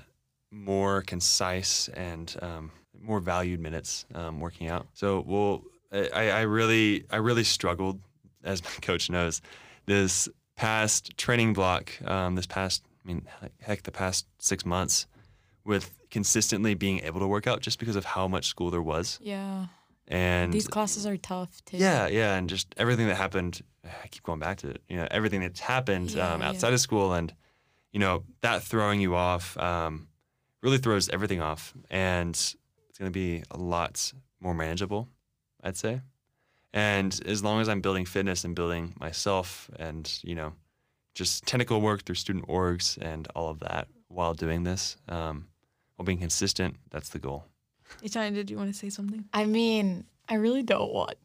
[0.49, 4.87] more concise and um, more valued minutes um, working out.
[4.93, 5.63] So we'll.
[5.91, 7.99] I, I really, I really struggled,
[8.43, 9.41] as my coach knows,
[9.85, 13.25] this past training block, um, this past, I mean,
[13.61, 15.07] heck, the past six months,
[15.63, 19.19] with consistently being able to work out just because of how much school there was,
[19.21, 19.67] Yeah.
[20.07, 21.77] and These classes are tough too.
[21.77, 23.61] yeah, yeah, and just everything that happened.
[24.03, 24.81] I keep going back to it.
[24.89, 26.49] You know, everything that's happened Yeah, um, yeah.
[26.49, 27.33] outside of school, and
[27.91, 30.07] you know that throwing you off um,
[30.61, 32.29] really throws everything off, and
[32.89, 35.07] it's going to be a lot more manageable,
[35.63, 36.01] I'd say.
[36.73, 40.53] And as long as I'm building fitness and building myself, and you know,
[41.15, 45.47] just technical work through student orgs and all of that while doing this, um,
[45.97, 47.45] while being consistent, that's the goal.
[48.03, 49.25] Ishani, did you want to say something?
[49.33, 51.15] I mean, I really don't want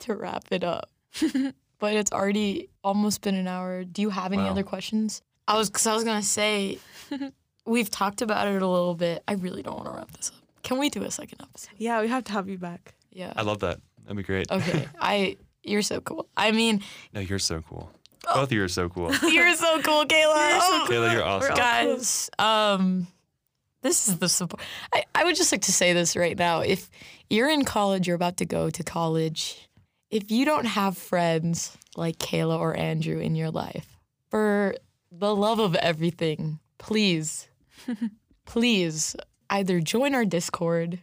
[0.00, 0.90] to wrap it up,
[1.78, 3.84] but it's already almost been an hour.
[3.84, 4.50] Do you have any Wow.
[4.50, 5.22] other questions?
[5.48, 6.78] I was, cause I was gonna say,
[7.66, 9.22] we've talked about it a little bit.
[9.28, 10.36] I really don't want to wrap this up.
[10.62, 11.74] Can we do a second episode?
[11.76, 12.94] Yeah, we have to have you back.
[13.12, 13.32] Yeah.
[13.36, 13.80] I love that.
[14.02, 14.50] That'd be great.
[14.50, 14.88] Okay.
[15.00, 15.36] I.
[15.62, 16.28] You're so cool.
[16.36, 16.80] I mean,
[17.12, 17.90] No, you're so cool.
[18.28, 18.34] Oh.
[18.34, 19.12] Both of you are so cool.
[19.22, 20.58] you're so cool, Kayla.
[20.60, 20.86] Oh.
[20.88, 21.54] Kayla, you're awesome.
[21.56, 23.06] guys um
[23.86, 24.62] this is the support.
[24.92, 26.60] I, I would just like to say this right now.
[26.60, 26.90] If
[27.28, 29.68] you're in college you're about to go to college
[30.10, 33.98] if you don't have friends like kayla or andrew in your life
[34.30, 34.74] for
[35.10, 37.48] the love of everything please
[38.44, 39.16] please
[39.50, 41.00] either join our discord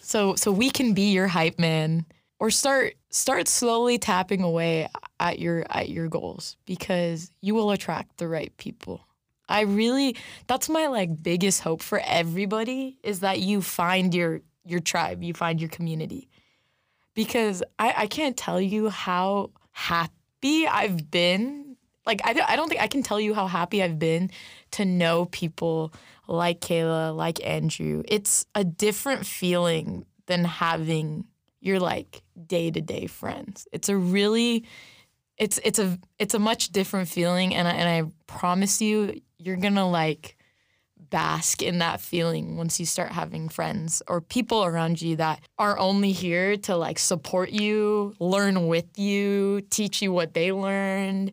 [0.00, 2.04] so so we can be your hype man
[2.38, 4.88] or start start slowly tapping away
[5.20, 9.06] at your at your goals because you will attract the right people
[9.48, 10.16] I really
[10.46, 15.34] that's my like biggest hope for everybody is that you find your your tribe, you
[15.34, 16.28] find your community.
[17.14, 21.76] Because I, I can't tell you how happy I've been.
[22.06, 24.30] Like I, don't- I don't think I can tell you how happy I've been
[24.72, 25.92] to know people
[26.26, 28.02] like Kayla, like Andrew.
[28.08, 31.26] It's a different feeling than having
[31.60, 33.68] your like day-to-day friends.
[33.72, 34.64] It's a really
[35.36, 39.56] it's it's a it's a much different feeling and I, and I promise you you're
[39.56, 40.36] going to like
[41.10, 45.78] bask in that feeling once you start having friends or people around you that are
[45.78, 51.30] only here to like support you, learn with you, teach you what they learned.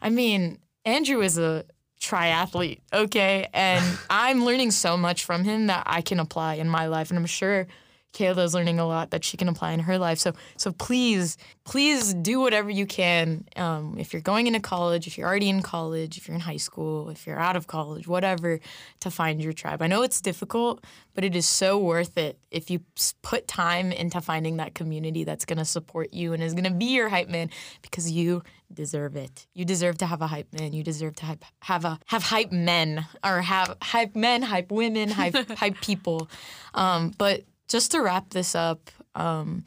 [0.00, 1.64] I mean, Andrew is a
[2.00, 3.48] triathlete, okay?
[3.52, 7.18] And I'm learning so much from him that I can apply in my life and
[7.18, 7.66] I'm sure
[8.14, 10.18] Kayla's learning a lot that she can apply in her life.
[10.18, 13.44] So so please, please do whatever you can.
[13.56, 16.56] Um, if you're going into college, if you're already in college, if you're in high
[16.56, 18.60] school, if you're out of college, whatever,
[19.00, 19.82] to find your tribe.
[19.82, 20.84] I know it's difficult,
[21.14, 22.80] but it is so worth it if you
[23.22, 27.08] put time into finding that community that's gonna support you and is gonna be your
[27.08, 27.50] hype man
[27.82, 28.42] because you
[28.72, 29.46] deserve it.
[29.54, 30.72] You deserve to have a hype man.
[30.72, 35.10] You deserve to hype, have a have hype men or have hype men, hype women,
[35.10, 36.28] hype hype people.
[36.74, 39.64] Um, but just to wrap this up, um,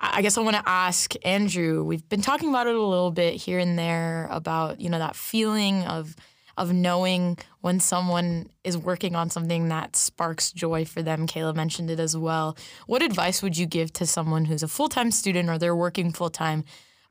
[0.00, 1.84] I guess I want to ask Andrew.
[1.84, 5.14] We've been talking about it a little bit here and there about you know that
[5.14, 6.16] feeling of
[6.56, 11.26] of knowing when someone is working on something that sparks joy for them.
[11.26, 12.56] Kayla mentioned it as well.
[12.86, 16.12] What advice would you give to someone who's a full time student or they're working
[16.12, 16.64] full time,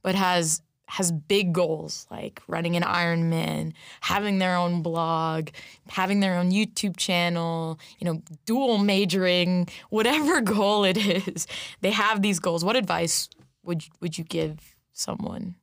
[0.03, 0.61] but has
[0.97, 3.71] has big goals like running an Ironman,
[4.01, 5.49] having their own blog,
[5.87, 11.47] having their own YouTube channel, you know, dual majoring, whatever goal it is,
[11.79, 12.65] they have these goals.
[12.65, 13.29] What advice
[13.63, 15.55] would would you give someone?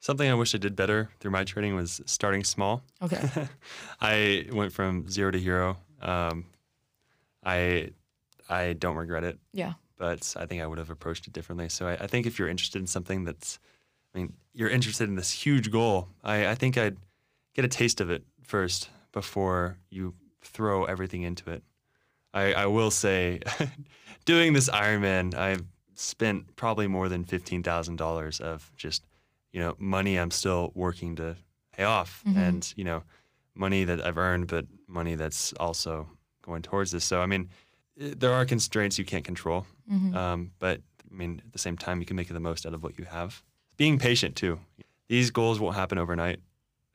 [0.00, 2.82] Something I wish I did better through my training was starting small.
[3.00, 3.22] Okay.
[4.02, 5.78] I went from zero to hero.
[6.02, 6.44] Um,
[7.42, 7.90] I
[8.50, 9.72] I don't regret it, Yeah.
[9.96, 11.70] but I think I would have approached it differently.
[11.70, 13.58] So I, I think if you're interested in something that's,
[14.14, 16.96] I mean, you're interested in this huge goal, I, I think I'd
[17.54, 21.62] get a taste of it first before you throw everything into it.
[22.32, 23.40] I, I will say,
[24.24, 29.06] doing this Ironman, I've spent probably more than fifteen thousand dollars of just,
[29.52, 31.36] you know, money I'm still working to
[31.72, 32.38] pay off, mm-hmm.
[32.38, 33.02] and you know,
[33.54, 36.08] money that I've earned, but money that's also
[36.42, 37.04] going towards this.
[37.04, 37.48] So I mean,
[38.00, 40.16] eh, there are constraints you can't control, mm-hmm.
[40.16, 42.82] um, but I mean, at the same time, you can make the most out of
[42.82, 43.42] what you have.
[43.76, 44.60] Being patient too.
[45.08, 46.40] These goals won't happen overnight,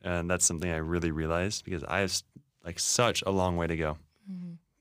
[0.01, 2.21] and that's something I really realized because I have
[2.65, 3.97] like such a long way to go.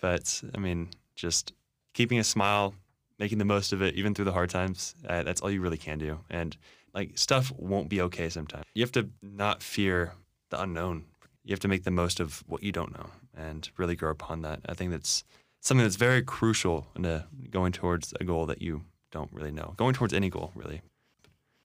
[0.01, 1.53] But I mean, just
[1.95, 2.75] keeping a smile,
[3.19, 4.95] making the most of it, even through the hard times.
[5.07, 6.21] Uh, that's all you really can do.
[6.31, 6.57] And
[6.95, 8.65] like stuff won't be okay sometimes.
[8.75, 10.15] You have to not fear
[10.51, 11.05] the unknown.
[11.45, 14.43] You have to make the most of what you don't know and really grow upon
[14.43, 14.61] that.
[14.69, 15.25] I think that's
[15.61, 19.75] something that's very crucial in uh, going towards a goal that you don't really know.
[19.77, 20.83] Going towards any goal, really.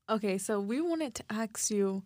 [0.10, 2.04] Okay, so we wanted to ask you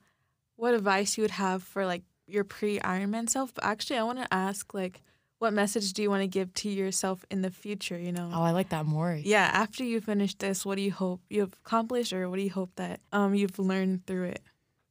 [0.56, 4.20] what advice you would have for like your pre Ironman self, but actually, I want
[4.20, 5.02] to ask like,
[5.40, 7.98] what message do you want to give to yourself in the future?
[7.98, 9.14] You know, Oh, I like that more.
[9.14, 9.50] yeah.
[9.54, 12.72] After you finish this, what do you hope you've accomplished, or what do you hope
[12.76, 14.42] that um you've learned through it?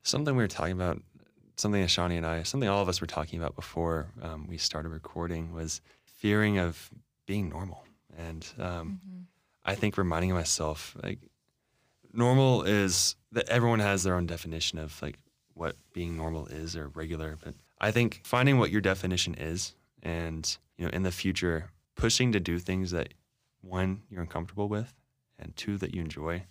[0.03, 1.03] Something we were talking about,
[1.57, 4.57] something that Shani and I, something all of us were talking about before um, we
[4.57, 6.91] started recording was fearing of
[7.27, 7.85] being normal.
[8.17, 9.01] And um,
[9.65, 11.19] I think reminding myself, like,
[12.17, 15.19] normal is that everyone has their own definition of like
[15.55, 17.37] what being normal is or regular.
[17.43, 22.33] But I think finding what your definition is and, you know, in the future, pushing
[22.33, 23.15] to do things that
[23.61, 24.95] one, you're uncomfortable with,
[25.39, 26.45] and two, that you enjoy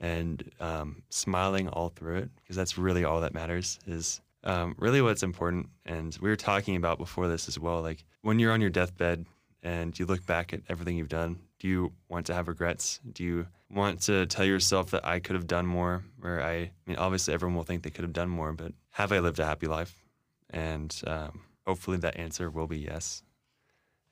[0.00, 5.00] and um, smiling all through it because that's really all that matters is um, really
[5.00, 8.60] what's important and we were talking about before this as well like when you're on
[8.60, 9.24] your deathbed
[9.62, 13.24] and you look back at everything you've done do you want to have regrets do
[13.24, 16.96] you want to tell yourself that i could have done more or i, I mean
[16.96, 19.66] obviously everyone will think they could have done more but have i lived a happy
[19.66, 20.04] life
[20.50, 23.22] and um, hopefully that answer will be yes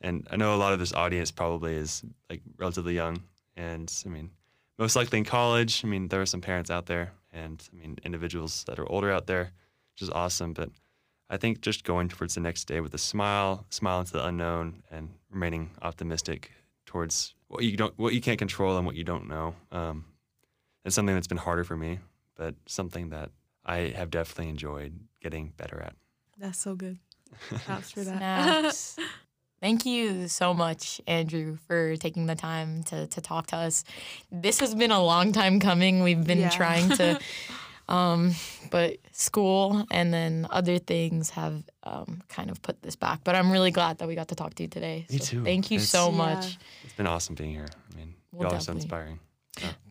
[0.00, 3.22] and i know a lot of this audience probably is like relatively young
[3.54, 4.30] and i mean
[4.78, 5.84] most likely in college.
[5.84, 9.12] I mean, there are some parents out there, and I mean, individuals that are older
[9.12, 9.52] out there,
[9.92, 10.54] which is awesome.
[10.54, 10.70] But
[11.30, 14.82] I think just going towards the next day with a smile, smile into the unknown,
[14.90, 16.50] and remaining optimistic
[16.84, 19.54] towards what you don't, what you can't control, and what you don't know.
[19.70, 20.04] Um,
[20.84, 22.00] it's something that's been harder for me,
[22.36, 23.30] but something that
[23.64, 25.94] I have definitely enjoyed getting better at.
[26.38, 26.98] That's so good.
[27.64, 28.18] Props for that.
[28.18, 28.96] Snaps.
[29.60, 33.84] Thank you so much, Andrew, for taking the time to, to talk to us.
[34.32, 36.02] This has been a long time coming.
[36.02, 36.48] We've been Yeah.
[36.50, 37.20] trying to,
[37.88, 38.32] um,
[38.70, 43.20] but school and then other things have um, kind of put this back.
[43.24, 45.06] But I'm really glad that we got to talk to you today.
[45.10, 45.44] Me So too.
[45.44, 46.16] Thank you It's- so Yeah.
[46.16, 46.58] much.
[46.84, 47.68] It's been awesome being here.
[47.92, 48.82] I mean, Well, y'all are so definitely.
[48.82, 49.18] inspiring.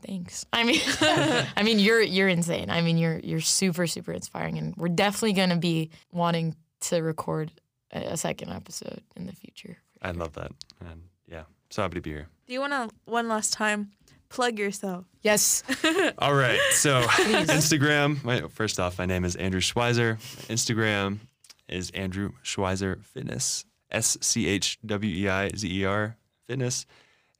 [0.05, 0.45] Thanks.
[0.51, 0.81] I mean,
[1.55, 2.69] I mean, you're you're insane.
[2.71, 6.55] I mean, you're you're super super inspiring, and we're definitely gonna be wanting
[6.89, 7.51] to record
[7.93, 9.77] a, a second episode in the future.
[10.01, 12.27] I love that, and yeah, so happy to be here.
[12.47, 13.91] Do you want to one last time
[14.31, 15.05] plug yourself?
[15.21, 15.63] Yes.
[16.17, 16.59] All right.
[16.71, 18.23] So Instagram.
[18.23, 20.17] My, first off, my name is Andrew Schweizer.
[20.47, 21.19] Instagram
[21.67, 23.65] is Andrew Schweizer Fitness.
[23.91, 26.15] S C H W E I Z E R
[26.47, 26.85] Fitness.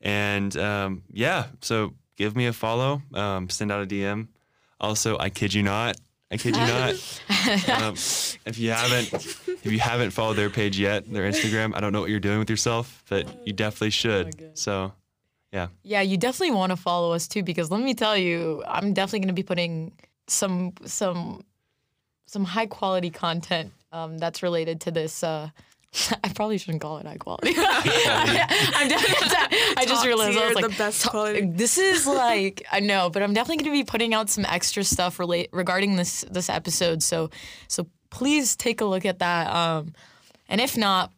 [0.01, 3.01] And um, yeah, so give me a follow.
[3.13, 4.27] Um, send out a DM.
[4.79, 5.97] Also, I kid you not.
[6.31, 6.91] I kid you not.
[7.81, 11.93] um, if you haven't, if you haven't followed their page yet, their Instagram, I don't
[11.93, 14.57] know what you're doing with yourself, but you definitely should.
[14.57, 14.93] So,
[15.51, 15.67] yeah.
[15.83, 19.19] Yeah, you definitely want to follow us too because let me tell you, I'm definitely
[19.19, 19.91] going to be putting
[20.27, 21.43] some some
[22.25, 25.23] some high quality content um, that's related to this.
[25.23, 25.49] Uh,
[26.23, 27.53] I probably shouldn't call it high quality.
[27.57, 29.27] I'm definitely,
[29.77, 31.41] I just Top realized I was like, the best quality.
[31.45, 34.85] this is like I know, but I'm definitely going to be putting out some extra
[34.85, 37.03] stuff relate regarding this this episode.
[37.03, 37.29] So
[37.67, 39.53] so please take a look at that.
[39.53, 39.93] Um,
[40.47, 41.11] and if not,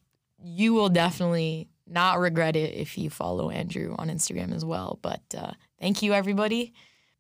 [0.44, 5.00] you will definitely not regret it if you follow Andrew on Instagram as well.
[5.02, 6.74] But uh, thank you, everybody.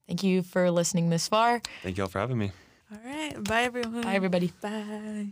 [0.07, 1.61] Thank you for listening this far.
[1.81, 2.51] Thank y'all for having me.
[2.91, 3.41] All right.
[3.43, 4.01] Bye, everyone.
[4.01, 4.51] Bye, everybody.
[4.61, 5.27] Bye.